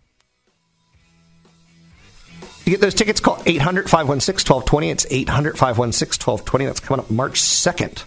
To 2.69 2.75
get 2.75 2.81
those 2.81 2.93
tickets, 2.93 3.19
call 3.19 3.41
800 3.47 3.89
516 3.89 4.47
1220. 4.47 4.89
It's 4.91 5.07
800 5.09 5.57
516 5.57 6.21
1220. 6.21 6.65
That's 6.65 6.79
coming 6.79 7.03
up 7.03 7.09
March 7.09 7.41
2nd 7.41 8.03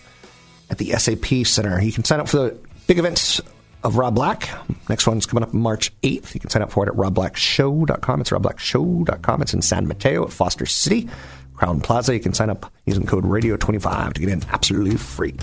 at 0.70 0.78
the 0.78 0.92
SAP 0.92 1.44
Center. 1.44 1.82
You 1.82 1.90
can 1.90 2.04
sign 2.04 2.20
up 2.20 2.28
for 2.28 2.36
the 2.36 2.56
big 2.86 3.00
events 3.00 3.40
of 3.82 3.96
Rob 3.96 4.14
Black. 4.14 4.48
Next 4.88 5.04
one's 5.08 5.26
coming 5.26 5.42
up 5.42 5.52
March 5.52 5.92
8th. 6.02 6.32
You 6.34 6.38
can 6.38 6.48
sign 6.48 6.62
up 6.62 6.70
for 6.70 6.86
it 6.86 6.90
at 6.90 6.94
robblackshow.com. 6.94 8.20
It's 8.20 8.30
robblackshow.com. 8.30 9.42
It's 9.42 9.52
in 9.52 9.62
San 9.62 9.88
Mateo 9.88 10.26
at 10.26 10.32
Foster 10.32 10.66
City, 10.66 11.08
Crowne 11.56 11.82
Plaza. 11.82 12.14
You 12.14 12.20
can 12.20 12.32
sign 12.32 12.48
up 12.48 12.72
using 12.86 13.04
code 13.04 13.24
radio25 13.24 14.12
to 14.12 14.20
get 14.20 14.28
in 14.28 14.44
absolutely 14.50 14.96
free. 14.96 15.34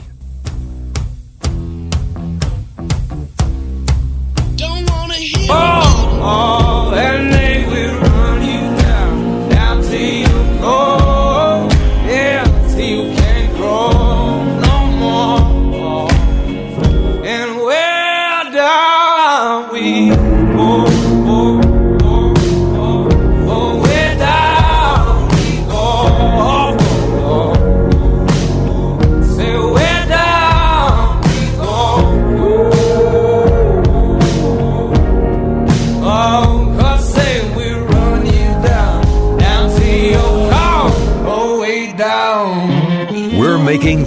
Oh, 5.52 6.92
oh, 6.92 6.96
and 6.96 7.34
they 7.34 7.38
will 7.38 7.39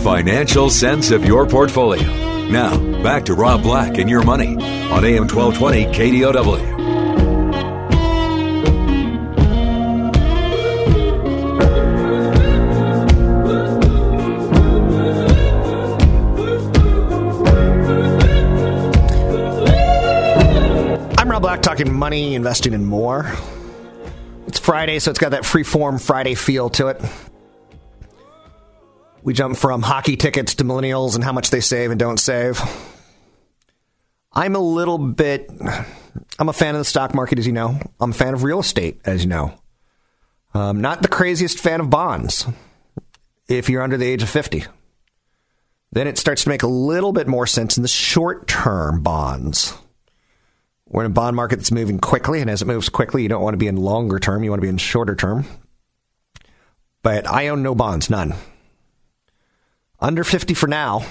financial 0.03 0.69
sense 0.69 1.13
of 1.13 1.25
your 1.25 1.47
portfolio. 1.47 2.03
Now, 2.49 2.77
back 3.05 3.27
to 3.27 3.35
Rob 3.35 3.63
Black 3.63 3.99
and 3.99 4.11
your 4.11 4.25
money 4.25 4.57
on 4.57 5.05
AM 5.05 5.29
1220 5.29 5.85
KDOW. 5.87 6.73
I'm 21.17 21.31
Rob 21.31 21.43
Black 21.43 21.63
talking 21.63 21.93
money, 21.93 22.35
investing, 22.35 22.75
and 22.75 22.85
more. 22.85 23.33
It's 24.49 24.59
Friday, 24.59 24.99
so 24.99 25.13
it's 25.13 25.21
got 25.21 25.31
that 25.31 25.47
free 25.47 25.63
form 25.63 26.01
Friday 26.01 26.35
feel 26.35 26.71
to 26.71 26.89
it. 26.89 27.01
We 29.23 29.35
jump 29.35 29.57
from 29.57 29.83
hockey 29.83 30.17
tickets 30.17 30.57
to 30.57 30.65
millennials 30.65 31.15
and 31.15 31.23
how 31.23 31.33
much 31.33 31.51
they 31.51 31.61
save 31.61 31.91
and 31.91 31.99
don't 32.01 32.19
save. 32.19 32.61
I'm 34.33 34.57
a 34.57 34.61
little 34.61 34.99
bit. 34.99 35.51
I'm 36.39 36.49
a 36.49 36.53
fan 36.53 36.75
of 36.75 36.81
the 36.81 36.85
stock 36.85 37.15
market, 37.15 37.39
as 37.39 37.47
you 37.47 37.53
know. 37.53 37.79
I'm 38.01 38.11
a 38.11 38.15
fan 38.15 38.35
of 38.35 38.43
real 38.43 38.61
estate, 38.61 39.01
as 39.05 39.23
you 39.23 39.29
know. 39.29 39.55
Um, 40.55 40.81
not 40.81 41.03
the 41.03 41.09
craziest 41.09 41.59
fan 41.59 41.81
of 41.81 41.91
bonds 41.91 42.47
if 43.49 43.69
you're 43.69 43.83
under 43.83 43.97
the 43.97 44.07
age 44.07 44.23
of 44.23 44.29
50. 44.29 44.65
Then 45.93 46.07
it 46.09 46.19
starts 46.19 46.45
to 46.45 46.49
make 46.49 46.63
a 46.63 46.69
little 46.69 47.13
bit 47.13 47.29
more 47.29 47.47
sense 47.47 47.77
in 47.77 47.83
the 47.83 47.89
short 47.89 48.49
term 48.49 49.03
bonds. 49.03 49.75
We're 50.87 51.05
in 51.05 51.11
a 51.11 51.15
bond 51.15 51.37
market 51.37 51.57
that's 51.57 51.71
moving 51.71 51.99
quickly, 51.99 52.41
and 52.41 52.51
as 52.51 52.61
it 52.61 52.67
moves 52.67 52.89
quickly, 52.89 53.23
you 53.23 53.29
don't 53.29 53.43
want 53.43 53.55
to 53.55 53.59
be 53.59 53.67
in 53.67 53.77
longer 53.77 54.19
term, 54.19 54.43
you 54.43 54.51
want 54.51 54.61
to 54.61 54.67
be 54.67 54.69
in 54.69 54.79
shorter 54.79 55.15
term. 55.15 55.47
But 57.03 57.27
I 57.27 57.49
own 57.49 57.63
no 57.63 57.75
bonds, 57.75 58.11
none. 58.11 58.35
Under 60.03 60.25
50 60.25 60.55
for 60.55 60.67
now, 60.67 61.07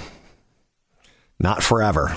not 1.40 1.62
forever. 1.62 2.14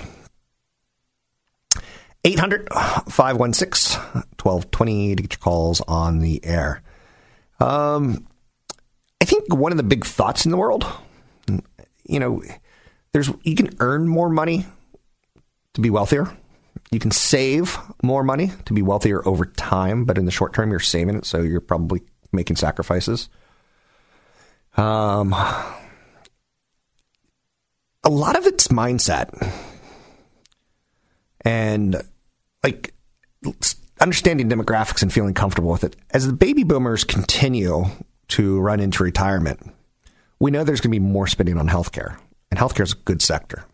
800 2.26 2.68
516 2.74 4.02
1220 4.02 5.16
to 5.16 5.22
get 5.24 5.34
your 5.34 5.40
calls 5.40 5.80
on 5.80 6.20
the 6.20 6.44
air. 6.44 6.82
Um, 7.62 8.28
I 9.22 9.26
think 9.26 9.54
one 9.54 9.72
of 9.72 9.78
the 9.78 9.84
big 9.84 10.04
thoughts 10.04 10.44
in 10.44 10.52
the 10.52 10.58
world, 10.58 10.86
you 12.04 12.20
know, 12.20 12.44
there's 13.14 13.32
you 13.44 13.56
can 13.56 13.70
earn 13.80 14.06
more 14.06 14.30
money 14.30 14.66
to 15.76 15.82
be 15.82 15.90
wealthier. 15.90 16.36
You 16.92 17.00
can 17.00 17.12
save 17.12 17.78
more 18.04 18.24
money 18.24 18.52
to 18.66 18.74
be 18.74 18.82
wealthier 18.82 19.26
over 19.26 19.46
time, 19.46 20.04
but 20.04 20.18
in 20.18 20.26
the 20.26 20.32
short 20.32 20.54
term, 20.54 20.72
you're 20.72 20.82
saving 20.82 21.16
it, 21.16 21.26
so 21.26 21.42
you're 21.42 21.62
probably 21.62 22.02
making 22.34 22.58
sacrifices. 22.58 23.30
Um, 24.76 25.34
a 28.06 28.10
lot 28.10 28.38
of 28.38 28.46
it's 28.46 28.68
mindset 28.68 29.30
and 31.42 32.02
like 32.64 32.94
understanding 34.00 34.50
demographics 34.50 35.02
and 35.02 35.12
feeling 35.12 35.34
comfortable 35.34 35.72
with 35.72 35.84
it. 35.84 35.96
As 36.12 36.28
the 36.28 36.34
baby 36.34 36.64
boomers 36.64 37.04
continue 37.04 37.86
to 38.30 38.60
run 38.60 38.80
into 38.80 39.04
retirement, 39.04 39.60
we 40.40 40.52
know 40.52 40.64
there's 40.64 40.82
going 40.82 40.92
to 40.92 41.00
be 41.00 41.06
more 41.06 41.28
spending 41.28 41.58
on 41.58 41.68
healthcare, 41.68 42.18
and 42.52 42.60
healthcare 42.60 42.84
is 42.84 42.94
a 42.94 42.98
good 42.98 43.22
sector 43.22 43.66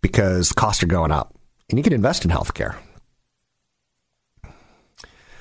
because 0.00 0.52
costs 0.52 0.82
are 0.82 0.86
going 0.86 1.10
up, 1.10 1.34
and 1.70 1.78
you 1.78 1.82
can 1.82 1.92
invest 1.92 2.24
in 2.24 2.30
healthcare. 2.30 2.76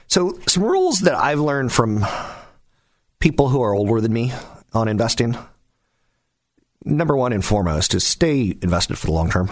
So, 0.08 0.40
some 0.48 0.64
rules 0.64 1.02
that 1.02 1.16
I've 1.16 1.40
learned 1.40 1.74
from 1.74 2.06
people 3.20 3.50
who 3.50 3.62
are 3.62 3.74
older 3.74 4.00
than 4.00 4.14
me 4.14 4.32
on 4.74 4.88
investing 4.88 5.36
number 6.86 7.16
one 7.16 7.34
and 7.34 7.44
foremost 7.44 7.94
is 7.94 8.06
stay 8.06 8.58
invested 8.62 8.98
for 8.98 9.08
the 9.08 9.14
long 9.14 9.30
term. 9.30 9.52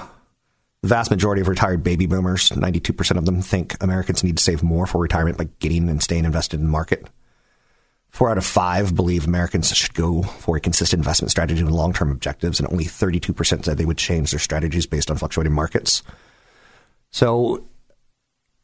The 0.82 0.90
vast 0.90 1.10
majority 1.10 1.42
of 1.42 1.48
retired 1.48 1.84
baby 1.84 2.06
boomers, 2.06 2.50
92% 2.50 3.18
of 3.18 3.26
them, 3.26 3.42
think 3.42 3.82
Americans 3.82 4.24
need 4.24 4.38
to 4.38 4.44
save 4.44 4.62
more 4.62 4.86
for 4.86 5.00
retirement 5.00 5.38
by 5.38 5.50
getting 5.60 5.90
and 5.90 6.02
staying 6.02 6.26
invested 6.26 6.60
in 6.60 6.66
the 6.68 6.72
market. 6.72 7.08
Four 8.16 8.30
out 8.30 8.38
of 8.38 8.46
five 8.46 8.96
believe 8.96 9.26
Americans 9.26 9.76
should 9.76 9.94
go 9.94 10.22
for 10.22 10.56
a 10.56 10.62
consistent 10.62 11.02
investment 11.02 11.32
strategy 11.32 11.64
with 11.64 11.74
long 11.74 11.92
term 11.92 12.12
objectives, 12.12 12.60
and 12.60 12.72
only 12.72 12.86
32% 12.86 13.66
said 13.66 13.78
they 13.78 13.84
would 13.84 13.98
change 13.98 14.32
their 14.32 14.40
strategies 14.40 14.86
based 14.86 15.12
on 15.12 15.18
fluctuating 15.18 15.52
markets. 15.52 16.04
So 17.12 17.68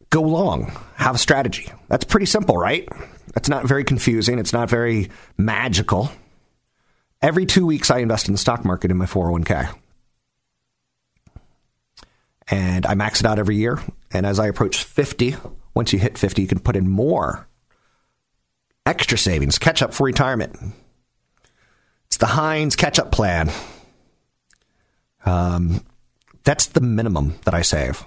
go 0.09 0.21
long, 0.21 0.71
have 0.95 1.15
a 1.15 1.17
strategy. 1.17 1.71
That's 1.87 2.05
pretty 2.05 2.27
simple, 2.27 2.55
right? 2.55 2.87
That's 3.33 3.49
not 3.49 3.65
very 3.65 3.83
confusing. 3.83 4.39
It's 4.39 4.53
not 4.53 4.69
very 4.69 5.09
magical. 5.37 6.11
Every 7.21 7.45
two 7.45 7.65
weeks, 7.65 7.91
I 7.91 7.99
invest 7.99 8.27
in 8.27 8.33
the 8.33 8.39
stock 8.39 8.65
market 8.65 8.89
in 8.91 8.97
my 8.97 9.05
401k. 9.05 9.73
And 12.49 12.85
I 12.85 12.95
max 12.95 13.19
it 13.19 13.25
out 13.25 13.39
every 13.39 13.55
year. 13.55 13.79
And 14.11 14.25
as 14.25 14.39
I 14.39 14.47
approach 14.47 14.83
50, 14.83 15.35
once 15.73 15.93
you 15.93 15.99
hit 15.99 16.17
50, 16.17 16.41
you 16.41 16.47
can 16.47 16.59
put 16.59 16.75
in 16.75 16.89
more 16.89 17.47
extra 18.85 19.17
savings, 19.17 19.59
catch 19.59 19.81
up 19.81 19.93
for 19.93 20.05
retirement. 20.05 20.57
It's 22.07 22.17
the 22.17 22.25
Heinz 22.25 22.75
catch 22.75 22.99
up 22.99 23.11
plan. 23.11 23.51
Um, 25.25 25.85
that's 26.43 26.67
the 26.67 26.81
minimum 26.81 27.35
that 27.45 27.53
I 27.53 27.61
save. 27.61 28.03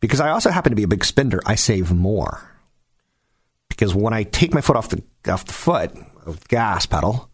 Because 0.00 0.20
I 0.20 0.30
also 0.30 0.50
happen 0.50 0.70
to 0.70 0.76
be 0.76 0.82
a 0.82 0.88
big 0.88 1.04
spender, 1.04 1.40
I 1.46 1.54
save 1.54 1.90
more. 1.90 2.42
Because 3.68 3.94
when 3.94 4.12
I 4.12 4.22
take 4.24 4.54
my 4.54 4.60
foot 4.60 4.76
off 4.76 4.90
the 4.90 5.02
off 5.26 5.46
the 5.46 5.52
foot 5.52 5.92
of 6.26 6.40
the 6.40 6.48
gas 6.48 6.86
pedal, 6.86 7.28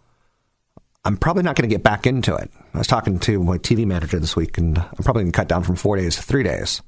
I'm 1.04 1.16
probably 1.16 1.42
not 1.42 1.56
going 1.56 1.68
to 1.68 1.74
get 1.74 1.82
back 1.82 2.06
into 2.06 2.34
it. 2.34 2.50
I 2.74 2.78
was 2.78 2.86
talking 2.86 3.18
to 3.20 3.42
my 3.42 3.58
TV 3.58 3.86
manager 3.86 4.18
this 4.18 4.36
week, 4.36 4.58
and 4.58 4.76
I'm 4.78 5.02
probably 5.02 5.22
going 5.22 5.32
to 5.32 5.36
cut 5.36 5.48
down 5.48 5.62
from 5.62 5.76
four 5.76 5.96
days 5.96 6.16
to 6.16 6.22
three 6.22 6.42
days. 6.42 6.82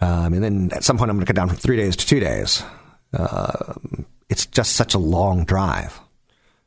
Um, 0.00 0.32
and 0.32 0.42
then 0.42 0.70
at 0.72 0.82
some 0.82 0.96
point, 0.96 1.10
I'm 1.10 1.16
going 1.16 1.26
to 1.26 1.32
cut 1.32 1.36
down 1.36 1.48
from 1.48 1.58
three 1.58 1.76
days 1.76 1.94
to 1.96 2.06
two 2.06 2.20
days. 2.20 2.62
Uh, 3.12 3.74
it's 4.30 4.46
just 4.46 4.72
such 4.72 4.94
a 4.94 4.98
long 4.98 5.44
drive. 5.44 6.00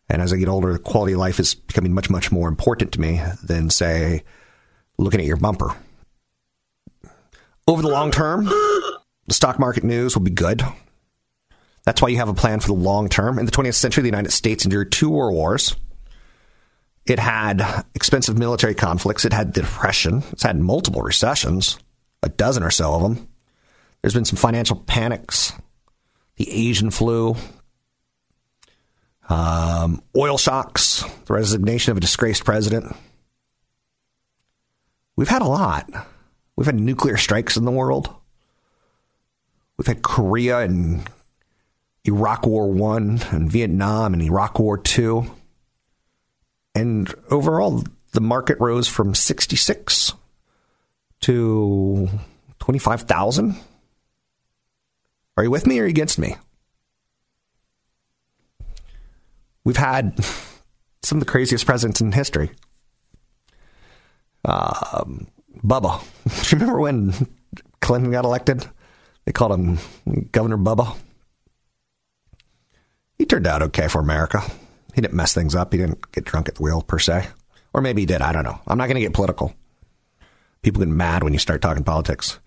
And 0.07 0.21
as 0.21 0.31
I 0.31 0.37
get 0.37 0.47
older, 0.47 0.71
the 0.71 0.79
quality 0.79 1.13
of 1.13 1.19
life 1.19 1.39
is 1.39 1.55
becoming 1.55 1.93
much, 1.93 2.11
much 2.11 2.31
more 2.31 2.47
important 2.47 2.91
to 2.93 3.01
me 3.01 3.21
than, 3.43 3.71
say, 3.71 4.23
looking 4.99 5.19
at 5.19 5.25
your 5.25 5.37
bumper. 5.37 5.75
Over 7.67 7.81
the 7.81 7.87
long 7.87 8.11
term, 8.11 8.45
the 8.45 9.33
stock 9.33 9.57
market 9.57 9.83
news 9.83 10.15
will 10.15 10.23
be 10.23 10.29
good. 10.29 10.61
That's 11.85 12.03
why 12.03 12.09
you 12.09 12.17
have 12.17 12.29
a 12.29 12.35
plan 12.35 12.59
for 12.59 12.67
the 12.67 12.73
long 12.73 13.09
term. 13.09 13.39
In 13.39 13.47
the 13.47 13.51
20th 13.51 13.73
century, 13.73 14.03
the 14.03 14.09
United 14.09 14.31
States 14.31 14.63
endured 14.63 14.91
two 14.91 15.09
world 15.09 15.33
wars 15.33 15.75
it 17.05 17.19
had 17.19 17.85
expensive 17.93 18.37
military 18.37 18.73
conflicts. 18.73 19.25
It 19.25 19.33
had 19.33 19.53
the 19.53 19.61
depression. 19.61 20.23
It's 20.31 20.43
had 20.43 20.59
multiple 20.59 21.01
recessions, 21.01 21.77
a 22.23 22.29
dozen 22.29 22.63
or 22.63 22.71
so 22.71 22.93
of 22.93 23.01
them. 23.01 23.27
There's 24.01 24.13
been 24.13 24.25
some 24.25 24.37
financial 24.37 24.75
panics, 24.75 25.53
the 26.35 26.51
Asian 26.51 26.91
flu, 26.91 27.35
um, 29.29 30.01
oil 30.15 30.37
shocks, 30.37 31.03
the 31.25 31.33
resignation 31.33 31.91
of 31.91 31.97
a 31.97 32.01
disgraced 32.01 32.45
president. 32.45 32.95
We've 35.15 35.29
had 35.29 35.41
a 35.41 35.47
lot. 35.47 35.89
We've 36.55 36.65
had 36.65 36.79
nuclear 36.79 37.17
strikes 37.17 37.57
in 37.57 37.65
the 37.65 37.71
world. 37.71 38.13
We've 39.77 39.87
had 39.87 40.03
Korea 40.03 40.59
and 40.59 41.09
Iraq 42.05 42.45
War 42.45 42.71
One 42.71 43.19
and 43.31 43.51
Vietnam 43.51 44.13
and 44.13 44.21
Iraq 44.21 44.59
War 44.59 44.77
Two. 44.77 45.29
And 46.75 47.13
overall, 47.31 47.83
the 48.11 48.21
market 48.21 48.59
rose 48.59 48.87
from 48.87 49.15
66 49.15 50.13
to 51.21 52.09
25,000. 52.59 53.55
Are 55.37 55.43
you 55.43 55.51
with 55.51 55.65
me 55.65 55.79
or 55.79 55.83
are 55.83 55.85
you 55.85 55.89
against 55.89 56.19
me? 56.19 56.35
We've 59.63 59.77
had 59.77 60.23
some 61.01 61.17
of 61.17 61.25
the 61.25 61.31
craziest 61.31 61.65
presidents 61.65 62.01
in 62.01 62.11
history. 62.11 62.51
Um, 64.43 65.27
Bubba. 65.63 66.01
Do 66.25 66.55
you 66.55 66.59
remember 66.59 66.79
when 66.79 67.13
Clinton 67.81 68.11
got 68.11 68.25
elected? 68.25 68.67
They 69.25 69.31
called 69.31 69.59
him 69.59 69.79
Governor 70.31 70.57
Bubba. 70.57 70.95
He 73.17 73.25
turned 73.25 73.47
out 73.47 73.63
okay 73.63 73.87
for 73.87 73.99
America. 73.99 74.43
He 74.95 75.01
didn't 75.01 75.13
mess 75.13 75.33
things 75.33 75.55
up. 75.55 75.73
He 75.73 75.77
didn't 75.77 76.09
get 76.13 76.23
drunk 76.23 76.47
at 76.47 76.55
the 76.55 76.63
wheel, 76.63 76.81
per 76.81 76.99
se. 76.99 77.27
Or 77.73 77.81
maybe 77.81 78.03
he 78.03 78.05
did. 78.05 78.21
I 78.21 78.31
don't 78.31 78.45
know. 78.45 78.59
I'm 78.65 78.77
not 78.77 78.85
going 78.85 78.95
to 78.95 79.01
get 79.01 79.13
political. 79.13 79.53
People 80.61 80.79
get 80.79 80.87
mad 80.87 81.21
when 81.21 81.33
you 81.33 81.39
start 81.39 81.61
talking 81.61 81.83
politics. 81.83 82.39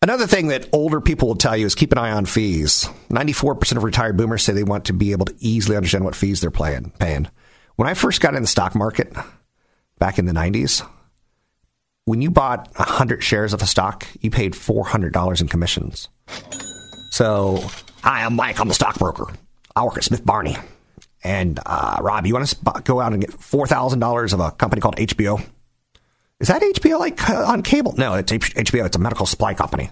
Another 0.00 0.28
thing 0.28 0.48
that 0.48 0.68
older 0.72 1.00
people 1.00 1.26
will 1.28 1.34
tell 1.34 1.56
you 1.56 1.66
is 1.66 1.74
keep 1.74 1.90
an 1.90 1.98
eye 1.98 2.12
on 2.12 2.26
fees. 2.26 2.88
94% 3.10 3.76
of 3.76 3.82
retired 3.82 4.16
boomers 4.16 4.44
say 4.44 4.52
they 4.52 4.62
want 4.62 4.84
to 4.84 4.92
be 4.92 5.10
able 5.10 5.26
to 5.26 5.34
easily 5.40 5.76
understand 5.76 6.04
what 6.04 6.14
fees 6.14 6.40
they're 6.40 6.52
paying. 6.52 6.90
paying. 7.00 7.26
When 7.74 7.88
I 7.88 7.94
first 7.94 8.20
got 8.20 8.34
in 8.34 8.42
the 8.42 8.48
stock 8.48 8.76
market 8.76 9.12
back 9.98 10.18
in 10.20 10.26
the 10.26 10.32
90s, 10.32 10.88
when 12.04 12.22
you 12.22 12.30
bought 12.30 12.68
100 12.76 13.22
shares 13.22 13.52
of 13.52 13.62
a 13.62 13.66
stock, 13.66 14.06
you 14.20 14.30
paid 14.30 14.52
$400 14.52 15.40
in 15.40 15.48
commissions. 15.48 16.08
So, 17.10 17.62
hi, 18.02 18.24
I'm 18.24 18.36
Mike. 18.36 18.60
I'm 18.60 18.70
a 18.70 18.74
stockbroker. 18.74 19.26
I 19.74 19.84
work 19.84 19.96
at 19.96 20.04
Smith 20.04 20.24
Barney. 20.24 20.56
And 21.22 21.60
uh, 21.66 21.98
Rob, 22.00 22.26
you 22.26 22.34
want 22.34 22.48
to 22.48 22.82
go 22.82 23.00
out 23.00 23.12
and 23.12 23.20
get 23.20 23.32
four 23.32 23.66
thousand 23.66 23.98
dollars 23.98 24.32
of 24.32 24.40
a 24.40 24.50
company 24.52 24.80
called 24.80 24.96
HBO? 24.96 25.44
Is 26.38 26.48
that 26.48 26.62
HBO 26.62 26.98
like 26.98 27.28
uh, 27.28 27.44
on 27.46 27.62
cable? 27.62 27.94
No, 27.98 28.14
it's 28.14 28.32
H- 28.32 28.54
HBO. 28.54 28.86
It's 28.86 28.96
a 28.96 29.00
medical 29.00 29.26
supply 29.26 29.52
company. 29.54 29.90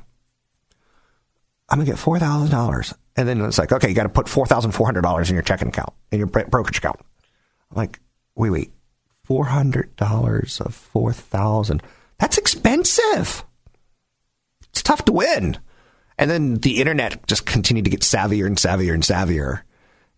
I'm 1.68 1.78
gonna 1.78 1.84
get 1.90 1.98
four 1.98 2.18
thousand 2.18 2.50
dollars, 2.50 2.94
and 3.16 3.28
then 3.28 3.42
it's 3.42 3.58
like, 3.58 3.72
okay, 3.72 3.88
you 3.88 3.94
got 3.94 4.04
to 4.04 4.08
put 4.08 4.28
four 4.28 4.46
thousand 4.46 4.72
four 4.72 4.86
hundred 4.86 5.02
dollars 5.02 5.28
in 5.28 5.34
your 5.34 5.42
checking 5.42 5.68
account, 5.68 5.92
in 6.10 6.18
your 6.18 6.28
brokerage 6.28 6.78
account. 6.78 7.00
I'm 7.70 7.76
like, 7.76 8.00
wait, 8.34 8.50
wait, 8.50 8.72
four 9.24 9.44
hundred 9.44 9.94
dollars 9.96 10.62
of 10.62 10.74
four 10.74 11.12
thousand. 11.12 11.82
That's 12.18 12.38
expensive. 12.38 13.44
It's 14.70 14.82
tough 14.82 15.04
to 15.04 15.12
win. 15.12 15.58
And 16.16 16.30
then 16.30 16.54
the 16.54 16.80
internet 16.80 17.26
just 17.26 17.46
continued 17.46 17.84
to 17.84 17.90
get 17.90 18.00
savvier 18.00 18.46
and 18.46 18.56
savvier 18.56 18.94
and 18.94 19.02
savvier. 19.02 19.60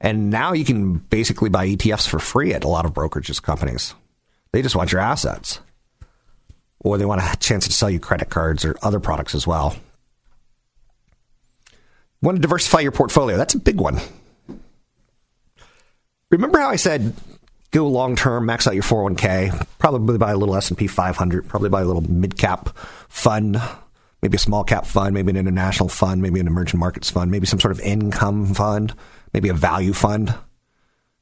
And 0.01 0.31
now 0.31 0.53
you 0.53 0.65
can 0.65 0.95
basically 0.95 1.51
buy 1.51 1.69
ETFs 1.69 2.09
for 2.09 2.19
free 2.19 2.55
at 2.55 2.65
a 2.65 2.69
lot 2.69 2.87
of 2.87 2.95
brokerages 2.95 3.43
companies. 3.43 3.95
They 4.53 4.63
just 4.63 4.75
want 4.75 4.93
your 4.93 5.01
assets. 5.01 5.61
Or 6.81 6.97
they 6.97 7.05
want 7.05 7.21
a 7.23 7.37
chance 7.37 7.67
to 7.67 7.73
sell 7.73 7.91
you 7.91 8.01
credit 8.01 8.31
cards 8.31 8.65
or 8.65 8.77
other 8.83 9.01
products 9.01 9.35
as 9.35 9.47
well. 9.47 9.77
Want 12.23 12.37
to 12.37 12.43
diversify 12.43 12.81
your 12.81 12.93
portfolio? 12.93 13.37
That's 13.37 13.55
a 13.55 13.59
big 13.59 13.81
one. 13.81 13.99
Remember 16.31 16.59
how 16.59 16.71
I 16.71 16.77
said 16.77 17.15
go 17.71 17.87
long 17.89 18.17
term, 18.17 18.47
max 18.47 18.67
out 18.67 18.75
your 18.75 18.83
401k, 18.83 19.67
probably 19.79 20.19
buy 20.19 20.33
a 20.33 20.37
little 20.37 20.57
S&P 20.57 20.87
500, 20.87 21.49
probably 21.49 21.69
buy 21.69 21.83
a 21.83 21.85
little 21.85 22.03
mid 22.03 22.37
cap 22.37 22.77
fund, 23.09 23.61
maybe 24.23 24.37
a 24.37 24.39
small 24.39 24.65
cap 24.65 24.87
fund, 24.87 25.15
maybe 25.15 25.31
an 25.31 25.37
international 25.37 25.89
fund, 25.89 26.21
maybe 26.23 26.41
an 26.41 26.47
emerging 26.47 26.81
markets 26.81 27.11
fund, 27.11 27.31
maybe 27.31 27.47
some 27.47 27.61
sort 27.61 27.73
of 27.73 27.81
income 27.81 28.55
fund, 28.55 28.95
maybe 29.33 29.49
a 29.49 29.55
value 29.55 29.93
fund. 29.93 30.35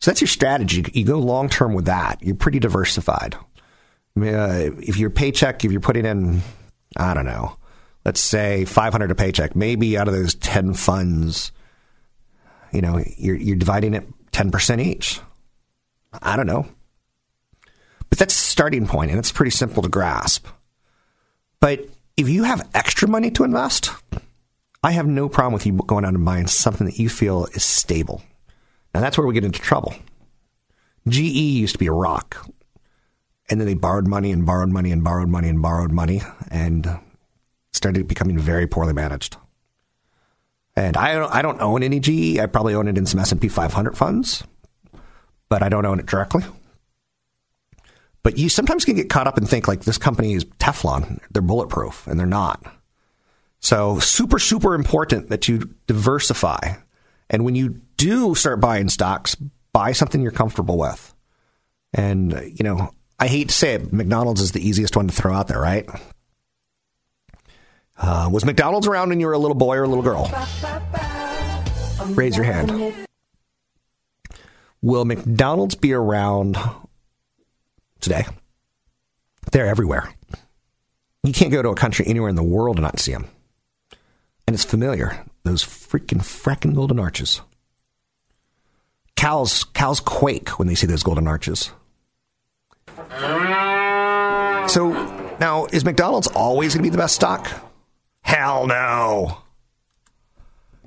So 0.01 0.11
that's 0.11 0.21
your 0.21 0.29
strategy. 0.29 0.85
You 0.92 1.05
go 1.05 1.18
long 1.18 1.49
term 1.49 1.75
with 1.75 1.87
that. 1.87 2.23
You're 2.23 2.37
pretty 2.37 2.59
diversified. 2.59 3.35
Uh, 4.16 4.71
if 4.81 4.97
your 4.97 5.11
paycheck, 5.11 5.64
if 5.64 5.73
you're 5.73 5.81
putting 5.81 6.07
in, 6.07 6.42
I 6.97 7.14
don't 7.14 7.27
know, 7.27 7.57
let's 8.05 8.21
say 8.21 8.64
500 8.64 9.11
a 9.11 9.14
paycheck, 9.14 9.55
maybe 9.55 9.97
out 9.97 10.09
of 10.09 10.14
those 10.14 10.35
10 10.37 10.75
funds, 10.75 11.53
you 12.73 12.81
know, 12.81 13.03
you're, 13.16 13.37
you're 13.37 13.57
dividing 13.57 13.94
it 13.94 14.07
10% 14.33 14.81
each. 14.81 15.21
I 16.23 16.37
don't 16.37 16.47
know. 16.47 16.66
But 18.09 18.18
that's 18.18 18.35
a 18.35 18.38
starting 18.38 18.87
point, 18.87 19.11
and 19.11 19.18
it's 19.18 19.33
pretty 19.33 19.51
simple 19.51 19.83
to 19.83 19.88
grasp. 19.88 20.47
But 21.61 21.87
if 22.16 22.29
you 22.29 22.44
have 22.44 22.68
extra 22.75 23.09
money 23.09 23.31
to 23.33 23.44
invest, 23.44 23.90
I 24.83 24.93
have 24.93 25.07
no 25.07 25.29
problem 25.29 25.55
with 25.55 25.67
you 25.67 25.73
going 25.73 26.05
out 26.05 26.14
and 26.14 26.25
buying 26.25 26.47
something 26.47 26.87
that 26.87 26.99
you 26.99 27.09
feel 27.09 27.47
is 27.47 27.64
stable. 27.64 28.23
Now, 28.95 29.01
that's 29.01 29.19
where 29.19 29.27
we 29.27 29.35
get 29.35 29.45
into 29.45 29.61
trouble. 29.61 29.95
GE 31.09 31.19
used 31.19 31.75
to 31.75 31.79
be 31.79 31.87
a 31.87 31.93
rock, 31.93 32.47
and 33.51 33.61
then 33.61 33.67
they 33.67 33.75
borrowed 33.75 34.07
money 34.07 34.31
and 34.31 34.47
borrowed 34.47 34.71
money 34.71 34.91
and 34.91 35.03
borrowed 35.03 35.29
money 35.29 35.49
and 35.49 35.62
borrowed 35.62 35.93
money 35.93 36.23
and 36.51 36.99
started 37.73 38.07
becoming 38.07 38.38
very 38.38 38.67
poorly 38.67 38.93
managed. 38.93 39.37
And 40.77 40.97
I 40.97 41.14
don't, 41.14 41.35
I 41.35 41.43
don't 41.43 41.61
own 41.61 41.83
any 41.83 41.99
GE. 41.99 42.38
I 42.38 42.47
probably 42.47 42.75
own 42.75 42.88
it 42.88 42.99
in 42.99 43.07
some 43.07 43.21
S&P 43.21 43.49
500 43.49 43.97
funds 43.97 44.45
but 45.49 45.62
I 45.62 45.69
don't 45.69 45.87
own 45.87 46.01
it 46.01 46.07
directly. 46.07 46.45
But 48.23 48.37
you 48.37 48.49
sometimes 48.49 48.85
can 48.85 48.97
get 48.97 49.09
caught 49.09 49.27
up 49.27 49.38
and 49.38 49.49
think 49.49 49.69
like 49.69 49.83
this 49.83 49.99
company 49.99 50.35
is 50.35 50.45
Teflon, 50.45 51.21
they're 51.31 51.43
bulletproof, 51.43 52.07
and 52.07 52.19
they're 52.19 52.27
not. 52.27 52.62
So 53.61 53.99
super, 53.99 54.38
super 54.38 54.75
important 54.75 55.29
that 55.31 55.49
you 55.49 55.75
diversify. 55.87 56.75
And 57.29 57.44
when 57.44 57.55
you 57.55 57.81
do 57.97 58.35
start 58.35 58.61
buying 58.61 58.88
stocks, 58.88 59.35
buy 59.73 59.92
something 59.92 60.23
you're 60.23 60.31
comfortable 60.31 60.79
with. 60.79 61.14
And, 61.92 62.33
you 62.33 62.62
know, 62.62 62.92
I 63.18 63.27
hate 63.27 63.49
to 63.49 63.55
say 63.55 63.75
it, 63.75 63.92
McDonald's 63.92 64.40
is 64.40 64.53
the 64.53 64.66
easiest 64.66 64.97
one 64.97 65.09
to 65.09 65.14
throw 65.14 65.35
out 65.35 65.49
there, 65.49 65.61
right? 65.61 65.88
Uh, 67.97 68.29
was 68.31 68.44
McDonald's 68.44 68.87
around 68.87 69.09
when 69.09 69.18
you 69.18 69.27
were 69.27 69.33
a 69.33 69.38
little 69.38 69.57
boy 69.57 69.77
or 69.77 69.83
a 69.83 69.88
little 69.88 70.05
girl? 70.05 70.31
Raise 72.11 72.37
your 72.37 72.44
hand. 72.44 72.94
Will 74.81 75.05
McDonald's 75.05 75.75
be 75.75 75.92
around 75.92 76.57
today? 78.01 78.25
They're 79.51 79.66
everywhere. 79.66 80.14
You 81.25 81.33
can't 81.33 81.51
go 81.51 81.61
to 81.62 81.71
a 81.71 81.75
country 81.75 82.07
anywhere 82.07 82.29
in 82.29 82.37
the 82.37 82.44
world 82.44 82.77
and 82.77 82.85
not 82.85 83.01
see 83.01 83.12
them. 83.12 83.29
And 84.48 84.54
it's 84.54 84.64
familiar. 84.64 85.22
Those 85.44 85.62
freaking 85.62 86.22
fracking 86.22 86.74
golden 86.74 86.98
arches. 86.98 87.42
Cows, 89.14 89.64
cows 89.64 90.00
quake 90.00 90.58
when 90.58 90.66
they 90.66 90.74
see 90.74 90.87
those 90.87 91.02
golden 91.02 91.28
arches. 91.28 91.70
So 94.72 94.88
now, 95.38 95.66
is 95.70 95.84
McDonald's 95.84 96.28
always 96.28 96.72
going 96.72 96.82
to 96.82 96.87
be 96.87 96.90
the 96.90 96.96
best 96.96 97.16
stock? 97.16 97.50
Hell 98.22 98.66
no. 98.66 99.37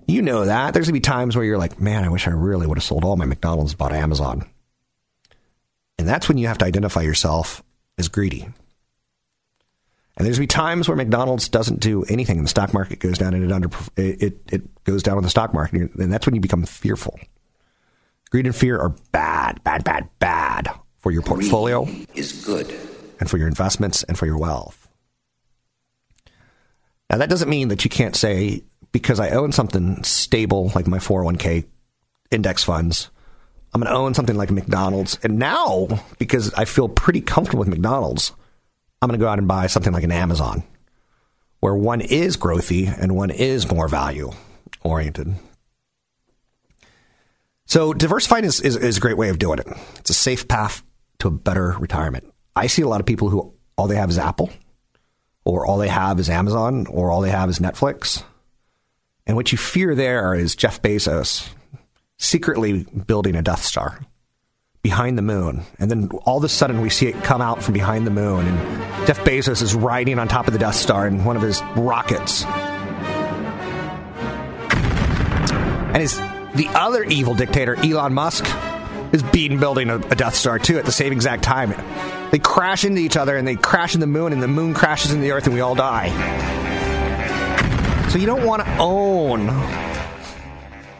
You 0.07 0.23
know 0.23 0.45
that. 0.45 0.73
There's 0.73 0.87
going 0.87 0.95
to 0.95 0.99
be 0.99 1.01
times 1.01 1.35
where 1.35 1.45
you're 1.45 1.59
like, 1.59 1.79
man, 1.79 2.03
I 2.03 2.09
wish 2.09 2.25
I 2.27 2.31
really 2.31 2.65
would 2.65 2.79
have 2.79 2.83
sold 2.83 3.03
all 3.03 3.15
my 3.15 3.25
McDonald's 3.25 3.75
bought 3.75 3.93
Amazon. 3.93 4.49
And 5.99 6.07
that's 6.07 6.27
when 6.27 6.39
you 6.39 6.47
have 6.47 6.57
to 6.57 6.65
identify 6.65 7.01
yourself 7.01 7.61
as 7.99 8.07
greedy. 8.07 8.47
And 10.17 10.25
there's 10.25 10.37
going 10.37 10.47
to 10.47 10.53
be 10.53 10.59
times 10.59 10.87
where 10.87 10.97
McDonald's 10.97 11.47
doesn't 11.49 11.79
do 11.79 12.03
anything 12.03 12.37
and 12.37 12.45
the 12.45 12.49
stock 12.49 12.73
market 12.73 12.99
goes 12.99 13.17
down 13.17 13.33
and 13.33 13.43
it 13.43 13.51
under 13.51 13.69
it, 13.95 14.37
it 14.51 14.83
goes 14.83 15.03
down 15.03 15.17
in 15.17 15.23
the 15.23 15.29
stock 15.29 15.53
market. 15.53 15.93
And 15.95 16.11
that's 16.11 16.25
when 16.25 16.35
you 16.35 16.41
become 16.41 16.65
fearful. 16.65 17.17
Greed 18.29 18.45
and 18.45 18.55
fear 18.55 18.79
are 18.79 18.95
bad, 19.11 19.63
bad, 19.63 19.83
bad, 19.83 20.09
bad 20.19 20.69
for 20.99 21.11
your 21.11 21.21
portfolio. 21.21 21.85
Greed 21.85 22.07
is 22.15 22.45
good. 22.45 22.69
And 23.19 23.29
for 23.29 23.37
your 23.37 23.47
investments 23.47 24.03
and 24.03 24.17
for 24.17 24.25
your 24.25 24.37
wealth. 24.37 24.87
Now, 27.09 27.17
that 27.17 27.29
doesn't 27.29 27.49
mean 27.49 27.67
that 27.67 27.83
you 27.83 27.89
can't 27.89 28.15
say, 28.15 28.63
because 28.91 29.19
I 29.19 29.31
own 29.31 29.51
something 29.51 30.03
stable 30.03 30.71
like 30.73 30.87
my 30.87 30.97
401k 30.97 31.65
index 32.31 32.63
funds, 32.63 33.09
I'm 33.73 33.81
going 33.81 33.91
to 33.91 33.97
own 33.97 34.13
something 34.13 34.37
like 34.37 34.49
McDonald's. 34.49 35.19
And 35.21 35.37
now, 35.37 35.87
because 36.19 36.53
I 36.53 36.65
feel 36.65 36.87
pretty 36.89 37.21
comfortable 37.21 37.59
with 37.59 37.67
McDonald's, 37.67 38.31
I'm 39.01 39.07
going 39.07 39.19
to 39.19 39.23
go 39.23 39.29
out 39.29 39.39
and 39.39 39.47
buy 39.47 39.67
something 39.67 39.93
like 39.93 40.03
an 40.03 40.11
Amazon, 40.11 40.63
where 41.59 41.75
one 41.75 42.01
is 42.01 42.37
growthy 42.37 42.87
and 42.87 43.15
one 43.15 43.31
is 43.31 43.71
more 43.71 43.87
value 43.87 44.31
oriented. 44.83 45.35
So 47.65 47.93
diversifying 47.93 48.45
is, 48.45 48.61
is, 48.61 48.75
is, 48.75 48.97
a 48.97 49.01
great 49.01 49.17
way 49.17 49.29
of 49.29 49.39
doing 49.39 49.57
it. 49.57 49.67
It's 49.97 50.09
a 50.09 50.13
safe 50.13 50.47
path 50.47 50.83
to 51.19 51.29
a 51.29 51.31
better 51.31 51.75
retirement. 51.79 52.31
I 52.55 52.67
see 52.67 52.81
a 52.81 52.87
lot 52.87 52.99
of 52.99 53.07
people 53.07 53.29
who 53.29 53.53
all 53.77 53.87
they 53.87 53.95
have 53.95 54.09
is 54.09 54.17
Apple, 54.17 54.51
or 55.45 55.65
all 55.65 55.77
they 55.77 55.87
have 55.87 56.19
is 56.19 56.29
Amazon, 56.29 56.85
or 56.87 57.11
all 57.11 57.21
they 57.21 57.31
have 57.31 57.49
is 57.49 57.59
Netflix. 57.59 58.23
And 59.25 59.35
what 59.35 59.51
you 59.51 59.57
fear 59.57 59.95
there 59.95 60.35
is 60.35 60.55
Jeff 60.55 60.81
Bezos 60.81 61.47
secretly 62.19 62.85
building 63.07 63.35
a 63.35 63.41
Death 63.41 63.63
Star 63.63 63.99
behind 64.83 65.17
the 65.17 65.21
moon. 65.21 65.61
And 65.79 65.91
then 65.91 66.09
all 66.25 66.37
of 66.37 66.43
a 66.43 66.49
sudden 66.49 66.81
we 66.81 66.89
see 66.89 67.07
it 67.07 67.23
come 67.23 67.41
out 67.41 67.61
from 67.63 67.73
behind 67.73 68.07
the 68.07 68.11
moon. 68.11 68.47
And 68.47 69.07
Jeff 69.07 69.19
Bezos 69.19 69.61
is 69.61 69.75
riding 69.75 70.19
on 70.19 70.27
top 70.27 70.47
of 70.47 70.53
the 70.53 70.59
Death 70.59 70.75
Star 70.75 71.07
in 71.07 71.23
one 71.23 71.35
of 71.35 71.41
his 71.41 71.61
rockets. 71.75 72.43
And 75.93 75.97
his, 75.97 76.17
the 76.55 76.67
other 76.73 77.03
evil 77.03 77.35
dictator, 77.35 77.75
Elon 77.75 78.13
Musk, 78.13 78.45
is 79.11 79.21
beating 79.23 79.59
building 79.59 79.89
a, 79.89 79.97
a 79.97 80.15
Death 80.15 80.35
Star 80.35 80.57
too 80.57 80.77
at 80.77 80.85
the 80.85 80.91
same 80.91 81.11
exact 81.11 81.43
time. 81.43 81.73
They 82.31 82.39
crash 82.39 82.85
into 82.85 83.01
each 83.01 83.17
other 83.17 83.35
and 83.35 83.45
they 83.47 83.57
crash 83.57 83.93
in 83.93 83.99
the 83.99 84.07
moon, 84.07 84.31
and 84.31 84.41
the 84.41 84.47
moon 84.47 84.73
crashes 84.73 85.11
into 85.11 85.21
the 85.21 85.31
earth, 85.31 85.45
and 85.45 85.53
we 85.53 85.59
all 85.59 85.75
die. 85.75 86.09
So 88.09 88.17
you 88.17 88.25
don't 88.25 88.45
want 88.45 88.63
to 88.65 88.77
own 88.77 89.47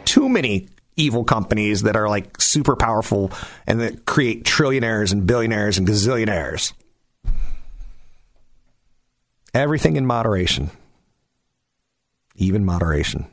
too 0.04 0.28
many 0.28 0.67
evil 0.96 1.24
companies 1.24 1.84
that 1.84 1.96
are 1.96 2.10
like 2.10 2.40
super 2.42 2.76
powerful 2.76 3.32
and 3.66 3.82
that 3.82 4.06
create 4.06 4.44
trillionaires 4.44 5.12
and 5.12 5.26
billionaires 5.26 5.78
and 5.78 5.88
gazillionaires. 5.88 6.74
Everything 9.54 9.96
in 9.96 10.06
moderation. 10.06 10.70
Even 12.36 12.66
moderation. 12.66 13.26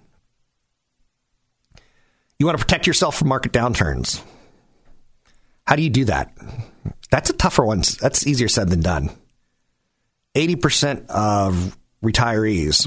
You 2.38 2.46
want 2.46 2.58
to 2.58 2.64
protect 2.64 2.86
yourself 2.86 3.16
from 3.16 3.28
market 3.28 3.52
downturns. 3.52 4.22
How 5.66 5.76
do 5.76 5.82
you 5.82 5.90
do 5.90 6.04
that? 6.06 6.36
That's 7.10 7.30
a 7.30 7.34
tougher 7.34 7.64
one. 7.64 7.82
That's 8.00 8.26
easier 8.26 8.48
said 8.48 8.68
than 8.68 8.80
done. 8.80 9.10
80% 10.34 11.06
of 11.08 11.76
retirees 12.02 12.86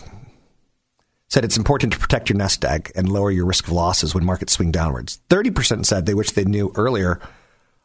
said 1.31 1.45
it's 1.45 1.55
important 1.55 1.93
to 1.93 1.99
protect 1.99 2.29
your 2.29 2.37
nest 2.37 2.65
egg 2.65 2.91
and 2.93 3.07
lower 3.07 3.31
your 3.31 3.45
risk 3.45 3.65
of 3.65 3.71
losses 3.71 4.13
when 4.13 4.25
markets 4.25 4.51
swing 4.51 4.69
downwards. 4.69 5.21
30% 5.29 5.85
said 5.85 6.05
they 6.05 6.13
wish 6.13 6.31
they 6.31 6.43
knew 6.43 6.73
earlier 6.75 7.21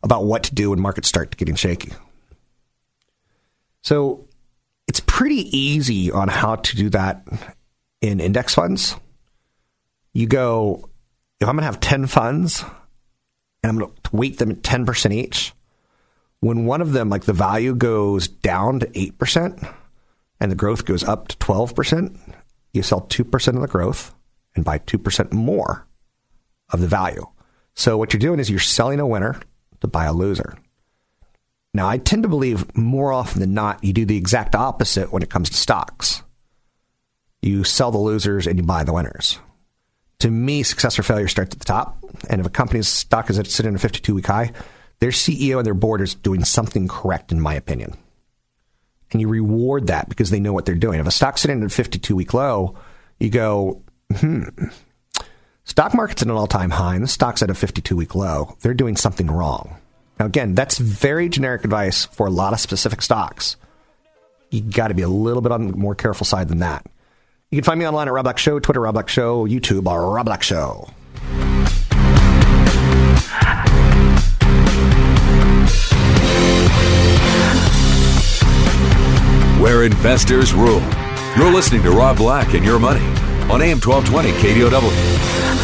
about 0.02 0.24
what 0.24 0.42
to 0.42 0.54
do 0.54 0.70
when 0.70 0.80
markets 0.80 1.06
start 1.06 1.36
getting 1.36 1.54
shaky. 1.54 1.92
So 3.82 4.26
it's 4.88 4.98
pretty 4.98 5.56
easy 5.56 6.10
on 6.10 6.26
how 6.26 6.56
to 6.56 6.76
do 6.76 6.90
that 6.90 7.24
in 8.00 8.18
index 8.18 8.52
funds. 8.52 8.96
You 10.12 10.26
go, 10.26 10.90
if 11.40 11.46
I'm 11.46 11.54
going 11.54 11.62
to 11.62 11.66
have 11.66 11.78
10 11.78 12.08
funds 12.08 12.64
and 13.62 13.70
I'm 13.70 13.78
going 13.78 13.92
to 13.92 14.16
weight 14.16 14.38
them 14.38 14.50
at 14.50 14.62
10% 14.62 15.12
each, 15.12 15.52
when 16.40 16.66
one 16.66 16.80
of 16.80 16.92
them, 16.92 17.10
like 17.10 17.26
the 17.26 17.32
value 17.32 17.76
goes 17.76 18.26
down 18.26 18.80
to 18.80 18.86
8% 18.86 19.74
and 20.40 20.50
the 20.50 20.56
growth 20.56 20.84
goes 20.84 21.04
up 21.04 21.28
to 21.28 21.36
12%, 21.36 22.18
you 22.76 22.82
sell 22.82 23.02
2% 23.02 23.48
of 23.54 23.60
the 23.60 23.66
growth 23.66 24.14
and 24.54 24.64
buy 24.64 24.78
2% 24.78 25.32
more 25.32 25.86
of 26.70 26.80
the 26.80 26.86
value. 26.86 27.24
So 27.74 27.98
what 27.98 28.12
you're 28.12 28.20
doing 28.20 28.40
is 28.40 28.50
you're 28.50 28.58
selling 28.58 29.00
a 29.00 29.06
winner 29.06 29.40
to 29.80 29.86
buy 29.86 30.04
a 30.04 30.12
loser. 30.12 30.56
Now, 31.74 31.88
I 31.88 31.98
tend 31.98 32.22
to 32.22 32.28
believe 32.28 32.74
more 32.74 33.12
often 33.12 33.40
than 33.40 33.52
not, 33.52 33.84
you 33.84 33.92
do 33.92 34.06
the 34.06 34.16
exact 34.16 34.54
opposite 34.54 35.12
when 35.12 35.22
it 35.22 35.28
comes 35.28 35.50
to 35.50 35.56
stocks. 35.56 36.22
You 37.42 37.64
sell 37.64 37.90
the 37.90 37.98
losers 37.98 38.46
and 38.46 38.58
you 38.58 38.64
buy 38.64 38.82
the 38.82 38.94
winners. 38.94 39.38
To 40.20 40.30
me, 40.30 40.62
success 40.62 40.98
or 40.98 41.02
failure 41.02 41.28
starts 41.28 41.54
at 41.54 41.58
the 41.58 41.66
top. 41.66 42.02
And 42.30 42.40
if 42.40 42.46
a 42.46 42.50
company's 42.50 42.88
stock 42.88 43.28
is 43.28 43.36
sitting 43.52 43.70
in 43.70 43.76
a 43.76 43.78
52 43.78 44.14
week 44.14 44.26
high, 44.26 44.52
their 45.00 45.10
CEO 45.10 45.58
and 45.58 45.66
their 45.66 45.74
board 45.74 46.00
is 46.00 46.14
doing 46.14 46.44
something 46.44 46.88
correct, 46.88 47.30
in 47.30 47.40
my 47.40 47.54
opinion. 47.54 47.94
And 49.12 49.20
you 49.20 49.28
reward 49.28 49.86
that 49.86 50.08
because 50.08 50.30
they 50.30 50.40
know 50.40 50.52
what 50.52 50.66
they're 50.66 50.74
doing. 50.74 50.98
If 50.98 51.06
a 51.06 51.10
stock's 51.10 51.42
sitting 51.42 51.60
at 51.62 51.66
a 51.66 51.68
52 51.68 52.16
week 52.16 52.34
low, 52.34 52.76
you 53.18 53.30
go, 53.30 53.82
hmm, 54.14 54.44
stock 55.64 55.94
market's 55.94 56.22
at 56.22 56.28
an 56.28 56.34
all 56.34 56.46
time 56.46 56.70
high 56.70 56.94
and 56.94 57.04
the 57.04 57.08
stock's 57.08 57.42
at 57.42 57.50
a 57.50 57.54
52 57.54 57.96
week 57.96 58.14
low. 58.14 58.56
They're 58.60 58.74
doing 58.74 58.96
something 58.96 59.28
wrong. 59.28 59.76
Now, 60.18 60.26
again, 60.26 60.54
that's 60.54 60.78
very 60.78 61.28
generic 61.28 61.64
advice 61.64 62.06
for 62.06 62.26
a 62.26 62.30
lot 62.30 62.52
of 62.52 62.60
specific 62.60 63.02
stocks. 63.02 63.56
You 64.50 64.62
got 64.62 64.88
to 64.88 64.94
be 64.94 65.02
a 65.02 65.08
little 65.08 65.42
bit 65.42 65.52
on 65.52 65.68
the 65.68 65.76
more 65.76 65.94
careful 65.94 66.24
side 66.24 66.48
than 66.48 66.60
that. 66.60 66.86
You 67.50 67.58
can 67.58 67.64
find 67.64 67.78
me 67.78 67.86
online 67.86 68.08
at 68.08 68.14
Rob 68.14 68.24
Black 68.24 68.38
Show, 68.38 68.58
Twitter 68.58 68.80
Rob 68.80 68.94
Black 68.94 69.08
Show, 69.08 69.46
YouTube 69.46 69.86
Rob 69.86 70.26
Black 70.26 70.42
Show. 70.42 70.88
Where 79.60 79.84
investors 79.84 80.52
rule. 80.52 80.82
You're 81.34 81.52
listening 81.52 81.82
to 81.84 81.90
Rob 81.90 82.18
Black 82.18 82.52
and 82.52 82.64
Your 82.64 82.78
Money 82.78 83.06
on 83.50 83.62
AM 83.62 83.80
1220 83.80 84.32
KDOW. 84.32 85.55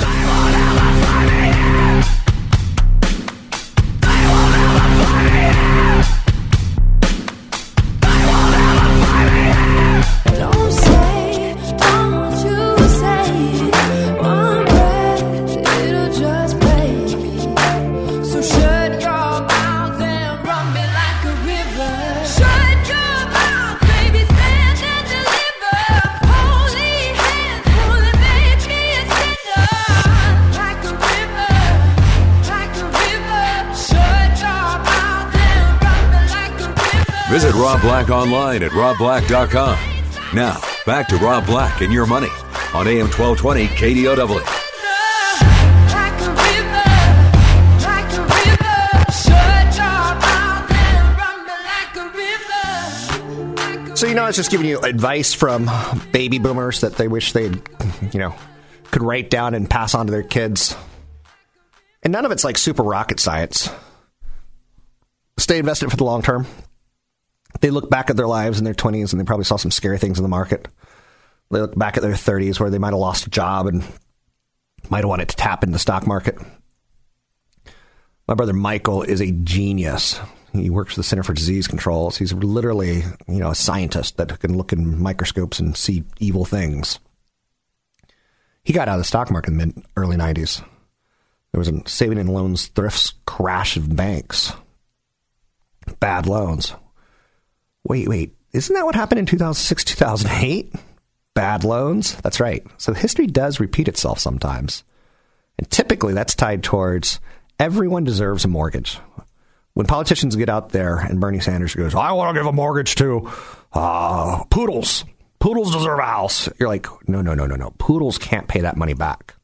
Rob 37.82 38.06
Black 38.06 38.10
online 38.10 38.62
at 38.62 38.70
robblack.com. 38.70 39.76
Now, 40.32 40.60
back 40.86 41.08
to 41.08 41.16
Rob 41.16 41.44
Black 41.46 41.80
and 41.80 41.92
your 41.92 42.06
money 42.06 42.28
on 42.72 42.86
AM 42.86 43.08
1220 43.08 43.66
KDOW. 43.66 44.58
So, 53.96 54.06
you 54.06 54.14
know, 54.14 54.22
I 54.22 54.26
was 54.28 54.36
just 54.36 54.52
giving 54.52 54.68
you 54.68 54.78
advice 54.78 55.34
from 55.34 55.68
baby 56.12 56.38
boomers 56.38 56.82
that 56.82 56.94
they 56.94 57.08
wish 57.08 57.32
they'd, 57.32 57.60
you 58.12 58.20
know, 58.20 58.36
could 58.92 59.02
write 59.02 59.28
down 59.28 59.54
and 59.54 59.68
pass 59.68 59.96
on 59.96 60.06
to 60.06 60.12
their 60.12 60.22
kids. 60.22 60.76
And 62.04 62.12
none 62.12 62.24
of 62.24 62.30
it's 62.30 62.44
like 62.44 62.58
super 62.58 62.84
rocket 62.84 63.18
science. 63.18 63.68
Stay 65.36 65.58
invested 65.58 65.90
for 65.90 65.96
the 65.96 66.04
long 66.04 66.22
term 66.22 66.46
they 67.62 67.70
look 67.70 67.88
back 67.88 68.10
at 68.10 68.16
their 68.16 68.26
lives 68.26 68.58
in 68.58 68.64
their 68.64 68.74
20s 68.74 69.12
and 69.12 69.20
they 69.20 69.24
probably 69.24 69.44
saw 69.44 69.56
some 69.56 69.70
scary 69.70 69.96
things 69.96 70.18
in 70.18 70.24
the 70.24 70.28
market. 70.28 70.68
They 71.50 71.60
look 71.60 71.78
back 71.78 71.96
at 71.96 72.02
their 72.02 72.12
30s 72.12 72.58
where 72.58 72.70
they 72.70 72.78
might 72.78 72.92
have 72.92 72.98
lost 72.98 73.26
a 73.26 73.30
job 73.30 73.66
and 73.66 73.84
might 74.90 75.04
have 75.04 75.08
wanted 75.08 75.28
to 75.28 75.36
tap 75.36 75.62
into 75.62 75.72
the 75.72 75.78
stock 75.78 76.06
market. 76.06 76.36
My 78.26 78.34
brother 78.34 78.52
Michael 78.52 79.02
is 79.02 79.20
a 79.20 79.30
genius. 79.30 80.20
He 80.52 80.70
works 80.70 80.94
for 80.94 81.00
the 81.00 81.04
Center 81.04 81.22
for 81.22 81.34
Disease 81.34 81.68
Controls. 81.68 82.16
He's 82.16 82.32
literally, 82.32 83.04
you 83.28 83.38
know, 83.38 83.50
a 83.50 83.54
scientist 83.54 84.16
that 84.16 84.40
can 84.40 84.56
look 84.56 84.72
in 84.72 85.00
microscopes 85.00 85.60
and 85.60 85.76
see 85.76 86.04
evil 86.18 86.44
things. 86.44 86.98
He 88.64 88.72
got 88.72 88.88
out 88.88 88.94
of 88.94 89.00
the 89.00 89.04
stock 89.04 89.30
market 89.30 89.52
in 89.52 89.58
the 89.58 89.66
mid 89.66 89.84
early 89.96 90.16
90s. 90.16 90.64
There 91.52 91.58
was 91.58 91.68
a 91.68 91.86
saving 91.86 92.18
and 92.18 92.28
loans 92.28 92.66
thrifts 92.66 93.14
crash 93.24 93.76
of 93.76 93.94
banks. 93.94 94.52
Bad 96.00 96.26
loans. 96.26 96.74
Wait, 97.84 98.08
wait. 98.08 98.34
Isn't 98.52 98.74
that 98.74 98.84
what 98.84 98.94
happened 98.94 99.18
in 99.18 99.26
2006, 99.26 99.84
2008? 99.84 100.74
Bad 101.34 101.64
loans? 101.64 102.14
That's 102.16 102.40
right. 102.40 102.64
So 102.76 102.92
history 102.92 103.26
does 103.26 103.60
repeat 103.60 103.88
itself 103.88 104.18
sometimes. 104.18 104.84
And 105.58 105.70
typically 105.70 106.12
that's 106.12 106.34
tied 106.34 106.62
towards 106.62 107.20
everyone 107.58 108.04
deserves 108.04 108.44
a 108.44 108.48
mortgage. 108.48 108.98
When 109.74 109.86
politicians 109.86 110.36
get 110.36 110.50
out 110.50 110.68
there 110.70 110.98
and 110.98 111.20
Bernie 111.20 111.40
Sanders 111.40 111.74
goes, 111.74 111.94
I 111.94 112.12
want 112.12 112.34
to 112.34 112.40
give 112.40 112.46
a 112.46 112.52
mortgage 112.52 112.94
to 112.96 113.30
uh, 113.72 114.44
poodles. 114.44 115.04
Poodles 115.38 115.72
deserve 115.72 115.98
a 115.98 116.02
house. 116.02 116.48
You're 116.58 116.68
like, 116.68 116.86
no, 117.08 117.22
no, 117.22 117.34
no, 117.34 117.46
no, 117.46 117.56
no. 117.56 117.72
Poodles 117.78 118.18
can't 118.18 118.48
pay 118.48 118.60
that 118.60 118.76
money 118.76 118.94
back. 118.94 119.34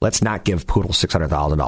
Let's 0.00 0.22
not 0.22 0.44
give 0.44 0.66
poodles 0.66 1.00
$600,000. 1.02 1.58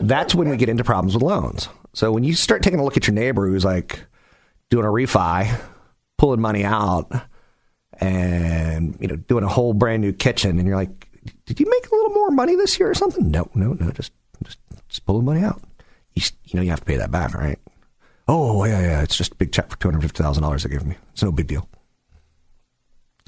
That's 0.00 0.34
when 0.34 0.48
we 0.48 0.56
get 0.56 0.68
into 0.68 0.84
problems 0.84 1.14
with 1.14 1.22
loans. 1.22 1.68
So 1.92 2.12
when 2.12 2.24
you 2.24 2.34
start 2.34 2.62
taking 2.62 2.80
a 2.80 2.84
look 2.84 2.96
at 2.96 3.06
your 3.06 3.14
neighbor 3.14 3.46
who's 3.46 3.64
like 3.64 4.04
doing 4.68 4.84
a 4.84 4.88
refi, 4.88 5.58
pulling 6.18 6.40
money 6.40 6.64
out, 6.64 7.10
and 8.00 8.96
you 9.00 9.06
know 9.06 9.16
doing 9.16 9.44
a 9.44 9.48
whole 9.48 9.72
brand 9.72 10.02
new 10.02 10.12
kitchen, 10.12 10.58
and 10.58 10.66
you're 10.66 10.76
like, 10.76 11.08
"Did 11.46 11.60
you 11.60 11.70
make 11.70 11.90
a 11.90 11.94
little 11.94 12.10
more 12.10 12.30
money 12.30 12.56
this 12.56 12.78
year 12.78 12.90
or 12.90 12.94
something?" 12.94 13.30
No, 13.30 13.48
no, 13.54 13.74
no. 13.74 13.90
Just 13.92 14.12
just 14.42 14.58
just 14.88 15.06
pulling 15.06 15.24
money 15.24 15.42
out. 15.42 15.62
You, 16.14 16.22
you 16.44 16.56
know 16.56 16.62
you 16.62 16.70
have 16.70 16.80
to 16.80 16.86
pay 16.86 16.96
that 16.96 17.12
back, 17.12 17.34
right? 17.34 17.58
Oh 18.26 18.64
yeah, 18.64 18.80
yeah. 18.80 19.02
It's 19.02 19.16
just 19.16 19.32
a 19.32 19.36
big 19.36 19.52
check 19.52 19.70
for 19.70 19.78
two 19.78 19.88
hundred 19.88 20.02
fifty 20.02 20.22
thousand 20.22 20.42
dollars 20.42 20.64
they 20.64 20.70
gave 20.70 20.84
me. 20.84 20.96
It's 21.12 21.22
no 21.22 21.30
big 21.30 21.46
deal. 21.46 21.68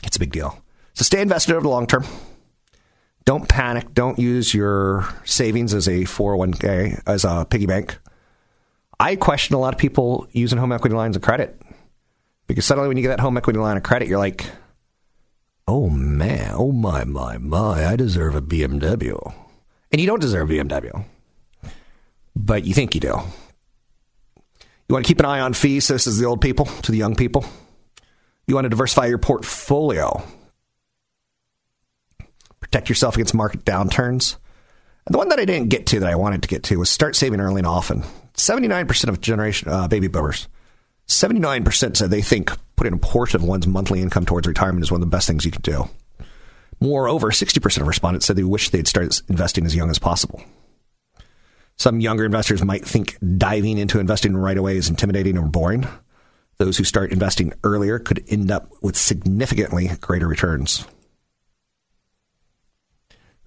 It's 0.02 0.16
a 0.16 0.20
big 0.20 0.32
deal. 0.32 0.58
So 0.94 1.04
stay 1.04 1.20
invested 1.20 1.52
over 1.52 1.62
the 1.62 1.68
long 1.68 1.86
term. 1.86 2.04
Don't 3.26 3.48
panic. 3.48 3.92
Don't 3.92 4.18
use 4.18 4.54
your 4.54 5.06
savings 5.24 5.74
as 5.74 5.88
a 5.88 6.04
401k, 6.04 7.02
as 7.06 7.24
a 7.24 7.44
piggy 7.44 7.66
bank. 7.66 7.98
I 8.98 9.16
question 9.16 9.56
a 9.56 9.58
lot 9.58 9.74
of 9.74 9.78
people 9.78 10.28
using 10.30 10.58
home 10.58 10.72
equity 10.72 10.94
lines 10.94 11.16
of 11.16 11.22
credit 11.22 11.60
because 12.46 12.64
suddenly 12.64 12.88
when 12.88 12.96
you 12.96 13.02
get 13.02 13.08
that 13.08 13.20
home 13.20 13.36
equity 13.36 13.58
line 13.58 13.76
of 13.76 13.82
credit, 13.82 14.06
you're 14.08 14.18
like, 14.18 14.46
oh 15.66 15.90
man, 15.90 16.52
oh 16.54 16.70
my, 16.70 17.04
my, 17.04 17.36
my, 17.38 17.84
I 17.84 17.96
deserve 17.96 18.36
a 18.36 18.40
BMW. 18.40 19.34
And 19.90 20.00
you 20.00 20.06
don't 20.06 20.20
deserve 20.20 20.48
BMW, 20.48 21.04
but 22.36 22.64
you 22.64 22.74
think 22.74 22.94
you 22.94 23.00
do. 23.00 23.20
You 24.88 24.92
want 24.92 25.04
to 25.04 25.08
keep 25.08 25.18
an 25.18 25.26
eye 25.26 25.40
on 25.40 25.52
fees. 25.52 25.88
This 25.88 26.06
is 26.06 26.18
the 26.18 26.26
old 26.26 26.40
people 26.40 26.66
to 26.66 26.92
the 26.92 26.98
young 26.98 27.16
people. 27.16 27.44
You 28.46 28.54
want 28.54 28.66
to 28.66 28.70
diversify 28.70 29.06
your 29.06 29.18
portfolio 29.18 30.22
protect 32.66 32.88
yourself 32.88 33.14
against 33.14 33.34
market 33.34 33.64
downturns. 33.64 34.36
And 35.06 35.14
the 35.14 35.18
one 35.18 35.28
that 35.28 35.38
I 35.38 35.44
didn't 35.44 35.68
get 35.68 35.86
to 35.86 36.00
that 36.00 36.10
I 36.10 36.16
wanted 36.16 36.42
to 36.42 36.48
get 36.48 36.64
to 36.64 36.78
was 36.78 36.90
start 36.90 37.14
saving 37.14 37.40
early 37.40 37.60
and 37.60 37.66
often. 37.66 38.02
79% 38.34 39.08
of 39.08 39.20
generation 39.20 39.68
uh, 39.68 39.86
baby 39.86 40.08
boomers, 40.08 40.48
79% 41.06 41.96
said 41.96 42.10
they 42.10 42.22
think 42.22 42.50
putting 42.74 42.92
a 42.92 42.98
portion 42.98 43.40
of 43.40 43.46
one's 43.46 43.66
monthly 43.66 44.02
income 44.02 44.26
towards 44.26 44.48
retirement 44.48 44.82
is 44.82 44.90
one 44.90 45.00
of 45.00 45.08
the 45.08 45.14
best 45.14 45.28
things 45.28 45.44
you 45.44 45.52
can 45.52 45.62
do. 45.62 45.88
Moreover, 46.80 47.30
60% 47.30 47.80
of 47.80 47.86
respondents 47.86 48.26
said 48.26 48.36
they 48.36 48.42
wish 48.42 48.70
they'd 48.70 48.88
start 48.88 49.22
investing 49.28 49.64
as 49.64 49.74
young 49.74 49.90
as 49.90 49.98
possible. 49.98 50.42
Some 51.76 52.00
younger 52.00 52.24
investors 52.24 52.64
might 52.64 52.84
think 52.84 53.16
diving 53.38 53.78
into 53.78 54.00
investing 54.00 54.36
right 54.36 54.56
away 54.58 54.76
is 54.76 54.88
intimidating 54.88 55.38
or 55.38 55.46
boring. 55.46 55.86
Those 56.58 56.76
who 56.76 56.84
start 56.84 57.12
investing 57.12 57.52
earlier 57.64 57.98
could 57.98 58.24
end 58.28 58.50
up 58.50 58.70
with 58.82 58.96
significantly 58.96 59.90
greater 60.00 60.26
returns. 60.26 60.86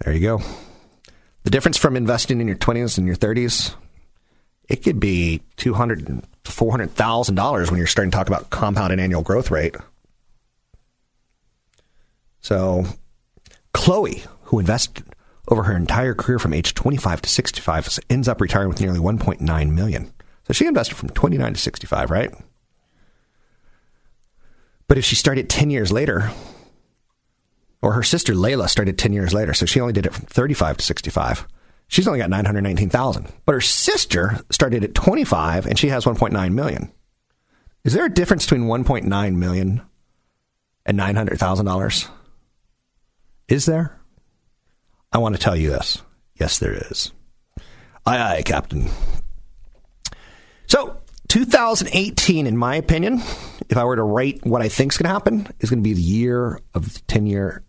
There 0.03 0.13
you 0.13 0.21
go. 0.21 0.41
The 1.43 1.49
difference 1.49 1.77
from 1.77 1.95
investing 1.95 2.41
in 2.41 2.47
your 2.47 2.57
20s 2.57 2.97
and 2.97 3.07
your 3.07 3.15
30s, 3.15 3.75
it 4.67 4.83
could 4.83 4.99
be 4.99 5.41
$200 5.57 6.23
to 6.43 6.51
$400,000 6.51 7.69
when 7.69 7.77
you're 7.77 7.87
starting 7.87 8.11
to 8.11 8.17
talk 8.17 8.27
about 8.27 8.49
compounded 8.49 8.99
annual 8.99 9.21
growth 9.21 9.51
rate. 9.51 9.75
So, 12.41 12.85
Chloe, 13.73 14.23
who 14.43 14.59
invested 14.59 15.03
over 15.49 15.63
her 15.63 15.75
entire 15.75 16.13
career 16.13 16.39
from 16.39 16.53
age 16.53 16.73
25 16.73 17.21
to 17.23 17.29
65 17.29 17.99
ends 18.09 18.27
up 18.27 18.39
retiring 18.39 18.69
with 18.69 18.79
nearly 18.79 18.99
1.9 18.99 19.71
million. 19.71 20.13
So 20.47 20.53
she 20.53 20.65
invested 20.65 20.95
from 20.95 21.09
29 21.09 21.53
to 21.53 21.59
65, 21.59 22.11
right? 22.11 22.33
But 24.87 24.97
if 24.97 25.05
she 25.05 25.15
started 25.15 25.49
10 25.49 25.69
years 25.69 25.91
later, 25.91 26.31
or 27.81 27.93
her 27.93 28.03
sister 28.03 28.33
Layla 28.33 28.69
started 28.69 28.97
10 28.97 29.13
years 29.13 29.33
later, 29.33 29.53
so 29.53 29.65
she 29.65 29.79
only 29.79 29.93
did 29.93 30.05
it 30.05 30.13
from 30.13 30.25
35 30.25 30.77
to 30.77 30.83
65. 30.83 31.47
She's 31.87 32.07
only 32.07 32.19
got 32.19 32.29
919,000. 32.29 33.31
But 33.45 33.53
her 33.53 33.61
sister 33.61 34.39
started 34.51 34.83
at 34.83 34.93
25 34.93 35.65
and 35.65 35.77
she 35.77 35.89
has 35.89 36.05
1.9 36.05 36.53
million. 36.53 36.91
Is 37.83 37.93
there 37.93 38.05
a 38.05 38.13
difference 38.13 38.45
between 38.45 38.67
1.9 38.67 39.35
million 39.35 39.81
and 40.85 40.99
$900,000? 40.99 42.09
Is 43.47 43.65
there? 43.65 43.99
I 45.11 45.17
want 45.17 45.35
to 45.35 45.41
tell 45.41 45.55
you 45.55 45.69
this. 45.71 46.01
Yes, 46.35 46.59
there 46.59 46.73
is. 46.73 47.11
Aye, 48.05 48.37
aye, 48.37 48.43
Captain. 48.43 48.89
So, 50.67 51.01
2018, 51.29 52.45
in 52.45 52.55
my 52.55 52.75
opinion, 52.75 53.21
if 53.69 53.77
I 53.77 53.83
were 53.83 53.95
to 53.95 54.03
rate 54.03 54.45
what 54.45 54.61
I 54.61 54.69
think 54.69 54.91
is 54.91 54.97
going 54.97 55.07
to 55.07 55.13
happen, 55.13 55.47
is 55.59 55.71
going 55.71 55.79
to 55.79 55.87
be 55.87 55.93
the 55.93 56.01
year 56.01 56.59
of 56.75 56.93
the 56.93 56.99
10 57.07 57.25
year 57.25 57.63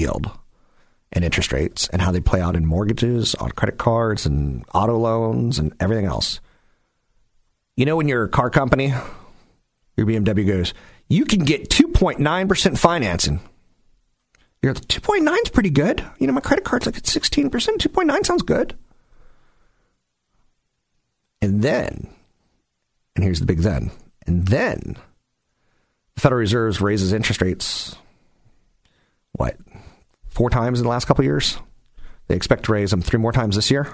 yield 0.00 0.30
and 1.12 1.24
interest 1.24 1.52
rates 1.52 1.88
and 1.88 2.00
how 2.02 2.10
they 2.10 2.20
play 2.20 2.40
out 2.40 2.56
in 2.56 2.66
mortgages, 2.66 3.34
on 3.36 3.50
credit 3.52 3.78
cards, 3.78 4.26
and 4.26 4.64
auto 4.74 4.96
loans, 4.96 5.58
and 5.58 5.74
everything 5.80 6.06
else. 6.06 6.40
You 7.76 7.86
know, 7.86 7.96
when 7.96 8.08
you're 8.08 8.28
car 8.28 8.50
company, 8.50 8.92
your 9.96 10.06
BMW 10.06 10.46
goes, 10.46 10.74
you 11.08 11.24
can 11.24 11.44
get 11.44 11.68
2.9% 11.68 12.78
financing. 12.78 13.40
You're 14.62 14.74
like, 14.74 14.86
2.9 14.86 15.42
is 15.42 15.48
pretty 15.50 15.70
good. 15.70 16.04
You 16.18 16.26
know, 16.26 16.32
my 16.32 16.40
credit 16.40 16.64
card's 16.64 16.86
like 16.86 16.96
at 16.96 17.04
16%. 17.04 17.50
2.9 17.50 18.26
sounds 18.26 18.42
good. 18.42 18.76
And 21.42 21.62
then, 21.62 22.10
and 23.16 23.24
here's 23.24 23.40
the 23.40 23.46
big 23.46 23.60
then, 23.60 23.90
and 24.26 24.46
then 24.46 24.96
the 26.14 26.20
Federal 26.20 26.38
Reserve 26.38 26.82
raises 26.82 27.14
interest 27.14 27.40
rates, 27.40 27.96
what, 29.32 29.56
four 30.40 30.48
times 30.48 30.80
in 30.80 30.84
the 30.84 30.88
last 30.88 31.04
couple 31.04 31.22
years? 31.22 31.58
They 32.26 32.34
expect 32.34 32.64
to 32.64 32.72
raise 32.72 32.92
them 32.92 33.02
three 33.02 33.18
more 33.18 33.30
times 33.30 33.56
this 33.56 33.70
year. 33.70 33.92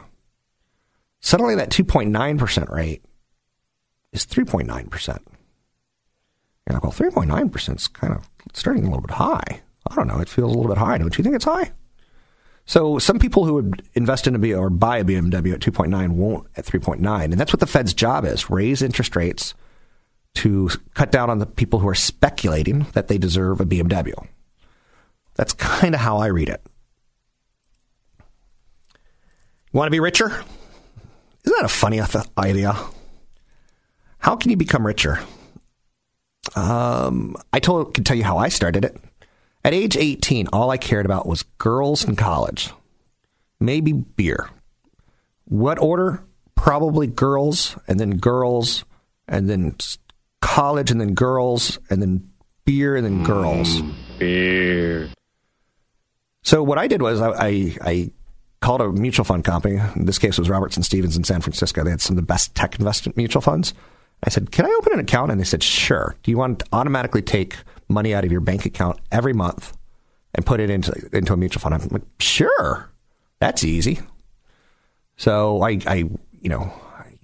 Suddenly, 1.18 1.56
that 1.56 1.70
2.9% 1.70 2.70
rate 2.70 3.04
is 4.12 4.24
3.9%. 4.26 5.08
You're 6.68 6.74
like, 6.74 6.84
well, 6.84 6.92
3.9% 6.92 7.76
is 7.76 7.88
kind 7.88 8.14
of 8.14 8.30
starting 8.54 8.84
a 8.84 8.86
little 8.86 9.02
bit 9.02 9.16
high. 9.16 9.60
I 9.90 9.96
don't 9.96 10.06
know. 10.06 10.20
It 10.20 10.28
feels 10.28 10.52
a 10.52 10.56
little 10.56 10.72
bit 10.72 10.78
high. 10.78 10.98
Don't 10.98 11.18
you 11.18 11.24
think 11.24 11.34
it's 11.34 11.46
high? 11.46 11.72
So 12.64 13.00
some 13.00 13.18
people 13.18 13.44
who 13.44 13.54
would 13.54 13.82
invest 13.94 14.28
in 14.28 14.36
a 14.36 14.38
B 14.38 14.54
or 14.54 14.70
buy 14.70 14.98
a 14.98 15.04
BMW 15.04 15.52
at 15.52 15.60
2.9 15.60 16.10
won't 16.10 16.46
at 16.56 16.64
3.9. 16.64 17.24
And 17.24 17.32
that's 17.32 17.52
what 17.52 17.58
the 17.58 17.66
Fed's 17.66 17.92
job 17.92 18.24
is 18.24 18.48
raise 18.48 18.82
interest 18.82 19.16
rates 19.16 19.54
to 20.36 20.70
cut 20.94 21.10
down 21.10 21.28
on 21.28 21.40
the 21.40 21.46
people 21.46 21.80
who 21.80 21.88
are 21.88 21.94
speculating 21.96 22.86
that 22.92 23.08
they 23.08 23.18
deserve 23.18 23.60
a 23.60 23.66
BMW. 23.66 24.14
That's 25.36 25.52
kind 25.52 25.94
of 25.94 26.00
how 26.00 26.18
I 26.18 26.26
read 26.26 26.48
it. 26.48 26.62
Want 29.72 29.86
to 29.86 29.90
be 29.90 30.00
richer? 30.00 30.28
Isn't 30.28 31.56
that 31.58 31.64
a 31.64 31.68
funny 31.68 32.00
idea? 32.38 32.76
How 34.18 34.34
can 34.36 34.50
you 34.50 34.56
become 34.56 34.86
richer? 34.86 35.20
Um, 36.54 37.36
I 37.52 37.60
told, 37.60 37.94
can 37.94 38.04
tell 38.04 38.16
you 38.16 38.24
how 38.24 38.38
I 38.38 38.48
started 38.48 38.84
it. 38.84 38.96
At 39.64 39.74
age 39.74 39.96
18, 39.96 40.48
all 40.52 40.70
I 40.70 40.78
cared 40.78 41.06
about 41.06 41.26
was 41.26 41.42
girls 41.58 42.04
in 42.04 42.16
college, 42.16 42.70
maybe 43.60 43.92
beer. 43.92 44.48
What 45.44 45.78
order? 45.78 46.22
Probably 46.54 47.06
girls, 47.06 47.76
and 47.86 48.00
then 48.00 48.16
girls, 48.16 48.84
and 49.28 49.50
then 49.50 49.76
college, 50.40 50.90
and 50.90 51.00
then 51.00 51.14
girls, 51.14 51.78
and 51.90 52.00
then 52.00 52.30
beer, 52.64 52.96
and 52.96 53.04
then 53.04 53.24
girls. 53.24 53.82
Mm, 53.82 53.92
beer. 54.18 55.08
So 56.46 56.62
what 56.62 56.78
I 56.78 56.86
did 56.86 57.02
was 57.02 57.20
I, 57.20 57.30
I, 57.30 57.76
I 57.80 58.10
called 58.60 58.80
a 58.80 58.92
mutual 58.92 59.24
fund 59.24 59.44
company. 59.44 59.80
In 59.96 60.06
this 60.06 60.18
case, 60.18 60.38
it 60.38 60.40
was 60.40 60.48
Robertson 60.48 60.84
Stephens 60.84 61.16
in 61.16 61.24
San 61.24 61.40
Francisco. 61.40 61.82
They 61.82 61.90
had 61.90 62.00
some 62.00 62.16
of 62.16 62.22
the 62.22 62.26
best 62.26 62.54
tech 62.54 62.78
investment 62.78 63.16
mutual 63.16 63.42
funds. 63.42 63.74
I 64.22 64.30
said, 64.30 64.52
"Can 64.52 64.64
I 64.64 64.70
open 64.78 64.92
an 64.92 65.00
account?" 65.00 65.32
And 65.32 65.40
they 65.40 65.44
said, 65.44 65.64
"Sure." 65.64 66.14
Do 66.22 66.30
you 66.30 66.38
want 66.38 66.60
to 66.60 66.66
automatically 66.72 67.20
take 67.20 67.56
money 67.88 68.14
out 68.14 68.24
of 68.24 68.30
your 68.30 68.40
bank 68.40 68.64
account 68.64 69.00
every 69.10 69.32
month 69.32 69.76
and 70.36 70.46
put 70.46 70.60
it 70.60 70.70
into 70.70 70.92
into 71.12 71.32
a 71.32 71.36
mutual 71.36 71.60
fund. 71.60 71.74
I'm 71.74 71.88
like, 71.90 72.02
sure, 72.20 72.90
that's 73.40 73.64
easy. 73.64 73.98
So 75.16 75.62
I, 75.62 75.80
I 75.84 75.94
you 76.40 76.48
know, 76.48 76.72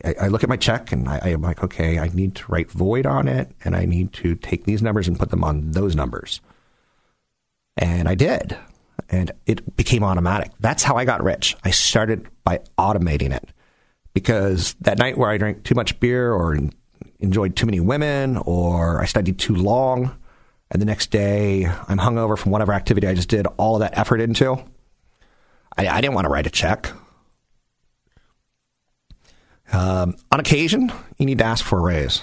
I, 0.05 0.15
I 0.23 0.29
look 0.29 0.43
at 0.43 0.49
my 0.49 0.57
check 0.57 0.91
and 0.91 1.09
I, 1.09 1.19
I'm 1.27 1.43
like, 1.43 1.63
okay, 1.63 1.99
I 1.99 2.09
need 2.09 2.35
to 2.37 2.45
write 2.51 2.73
void 2.73 3.07
on 3.07 3.29
it, 3.29 3.51
and 3.65 3.77
I 3.77 3.85
need 3.85 4.13
to 4.15 4.35
take 4.35 4.65
these 4.65 4.83
numbers 4.83 5.07
and 5.07 5.19
put 5.19 5.31
them 5.31 5.45
on 5.45 5.73
those 5.73 5.95
numbers. 5.95 6.41
And 7.77 8.09
I 8.09 8.15
did, 8.15 8.57
and 9.09 9.31
it 9.47 9.77
became 9.77 10.03
automatic. 10.03 10.51
That's 10.61 10.83
how 10.83 10.97
I 10.97 11.05
got 11.05 11.23
rich. 11.23 11.57
I 11.65 11.71
started 11.71 12.27
by 12.45 12.61
automating 12.79 13.35
it 13.35 13.51
because 14.15 14.75
that 14.81 14.99
night 14.99 15.19
where 15.19 15.31
I 15.31 15.39
drank 15.39 15.65
too 15.65 15.75
much 15.75 15.99
beer 16.01 16.33
or 16.33 16.57
enjoyed 17.21 17.57
too 17.57 17.67
many 17.67 17.81
women 17.81 18.37
or 18.39 19.01
I 19.01 19.07
studied 19.07 19.39
too 19.39 19.55
long 19.55 20.17
and 20.71 20.81
the 20.81 20.87
next 20.87 21.11
day 21.11 21.67
I'm 21.67 21.99
hungover 21.99 22.37
from 22.37 22.53
whatever 22.53 22.73
activity 22.73 23.07
I 23.07 23.15
just 23.15 23.29
did 23.29 23.47
all 23.59 23.77
of 23.77 23.81
that 23.81 23.97
effort 23.97 24.21
into. 24.21 24.53
I, 25.77 25.87
I 25.87 26.01
didn't 26.01 26.15
want 26.15 26.25
to 26.25 26.31
write 26.31 26.47
a 26.47 26.51
check. 26.51 26.91
Um, 29.73 30.17
on 30.31 30.41
occasion, 30.41 30.93
you 31.19 31.27
need 31.27 31.39
to 31.39 31.45
ask 31.45 31.65
for 31.65 31.79
a 31.79 31.83
raise. 31.83 32.23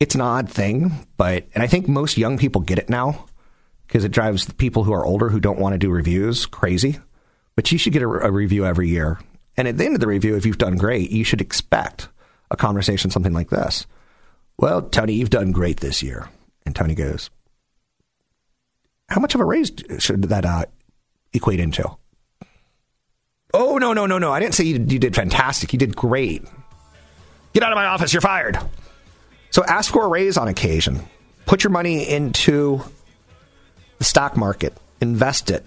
It's 0.00 0.14
an 0.14 0.20
odd 0.20 0.48
thing, 0.48 1.06
but, 1.16 1.46
and 1.54 1.62
I 1.62 1.66
think 1.66 1.86
most 1.86 2.16
young 2.16 2.38
people 2.38 2.60
get 2.60 2.78
it 2.78 2.88
now 2.88 3.26
because 3.86 4.04
it 4.04 4.12
drives 4.12 4.50
people 4.54 4.84
who 4.84 4.92
are 4.92 5.04
older 5.04 5.28
who 5.28 5.40
don't 5.40 5.58
want 5.58 5.74
to 5.74 5.78
do 5.78 5.90
reviews 5.90 6.46
crazy. 6.46 6.98
But 7.54 7.70
you 7.70 7.78
should 7.78 7.92
get 7.92 8.02
a, 8.02 8.08
a 8.08 8.30
review 8.30 8.64
every 8.64 8.88
year. 8.88 9.18
And 9.56 9.68
at 9.68 9.76
the 9.76 9.84
end 9.84 9.94
of 9.94 10.00
the 10.00 10.06
review, 10.06 10.36
if 10.36 10.46
you've 10.46 10.58
done 10.58 10.76
great, 10.76 11.10
you 11.10 11.24
should 11.24 11.40
expect 11.40 12.08
a 12.50 12.56
conversation 12.56 13.10
something 13.10 13.32
like 13.34 13.50
this. 13.50 13.86
Well, 14.56 14.82
Tony, 14.82 15.14
you've 15.14 15.30
done 15.30 15.52
great 15.52 15.80
this 15.80 16.02
year. 16.02 16.28
And 16.64 16.74
Tony 16.74 16.94
goes, 16.94 17.30
How 19.08 19.20
much 19.20 19.34
of 19.34 19.40
a 19.40 19.44
raise 19.44 19.72
should 19.98 20.24
that 20.24 20.44
uh, 20.44 20.64
equate 21.32 21.60
into? 21.60 21.96
Oh, 23.54 23.76
no, 23.76 23.92
no, 23.92 24.06
no, 24.06 24.18
no. 24.18 24.32
I 24.32 24.40
didn't 24.40 24.54
say 24.54 24.64
you, 24.64 24.74
you 24.74 24.98
did 24.98 25.14
fantastic. 25.14 25.72
You 25.72 25.78
did 25.78 25.94
great. 25.94 26.42
Get 27.52 27.62
out 27.62 27.72
of 27.72 27.76
my 27.76 27.86
office. 27.86 28.12
You're 28.12 28.22
fired. 28.22 28.58
So 29.50 29.62
ask 29.64 29.92
for 29.92 30.04
a 30.04 30.08
raise 30.08 30.38
on 30.38 30.48
occasion. 30.48 31.00
Put 31.44 31.62
your 31.62 31.70
money 31.70 32.08
into 32.08 32.80
the 34.02 34.08
stock 34.08 34.36
market, 34.36 34.76
invest 35.00 35.48
it. 35.48 35.64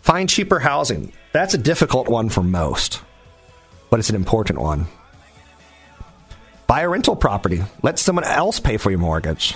Find 0.00 0.28
cheaper 0.28 0.58
housing. 0.58 1.12
That's 1.30 1.54
a 1.54 1.58
difficult 1.58 2.08
one 2.08 2.30
for 2.30 2.42
most, 2.42 3.00
but 3.90 4.00
it's 4.00 4.10
an 4.10 4.16
important 4.16 4.58
one. 4.58 4.86
Buy 6.66 6.80
a 6.80 6.88
rental 6.88 7.14
property. 7.14 7.62
Let 7.80 8.00
someone 8.00 8.24
else 8.24 8.58
pay 8.58 8.76
for 8.76 8.90
your 8.90 8.98
mortgage. 8.98 9.54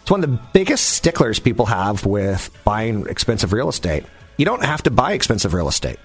It's 0.00 0.10
one 0.10 0.24
of 0.24 0.30
the 0.30 0.40
biggest 0.54 0.88
sticklers 0.94 1.38
people 1.38 1.66
have 1.66 2.06
with 2.06 2.50
buying 2.64 3.06
expensive 3.06 3.52
real 3.52 3.68
estate. 3.68 4.06
You 4.38 4.46
don't 4.46 4.64
have 4.64 4.84
to 4.84 4.90
buy 4.90 5.12
expensive 5.12 5.52
real 5.52 5.68
estate. 5.68 5.98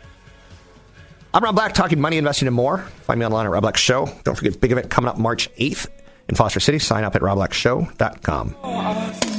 I'm 1.33 1.45
Rob 1.45 1.55
Black, 1.55 1.73
talking 1.73 2.01
money, 2.01 2.17
investing, 2.17 2.49
and 2.49 2.55
more. 2.55 2.79
Find 2.79 3.17
me 3.21 3.25
online 3.25 3.45
at 3.45 3.51
Rob 3.53 3.61
Black 3.61 3.77
Show. 3.77 4.09
Don't 4.25 4.35
forget, 4.35 4.59
big 4.59 4.73
event 4.73 4.89
coming 4.89 5.07
up 5.07 5.17
March 5.17 5.49
8th 5.55 5.87
in 6.27 6.35
Foster 6.35 6.59
City. 6.59 6.77
Sign 6.77 7.05
up 7.05 7.15
at 7.15 7.21
robblackshow.com. 7.21 8.49
Three 8.49 8.57
oh, 8.63 9.38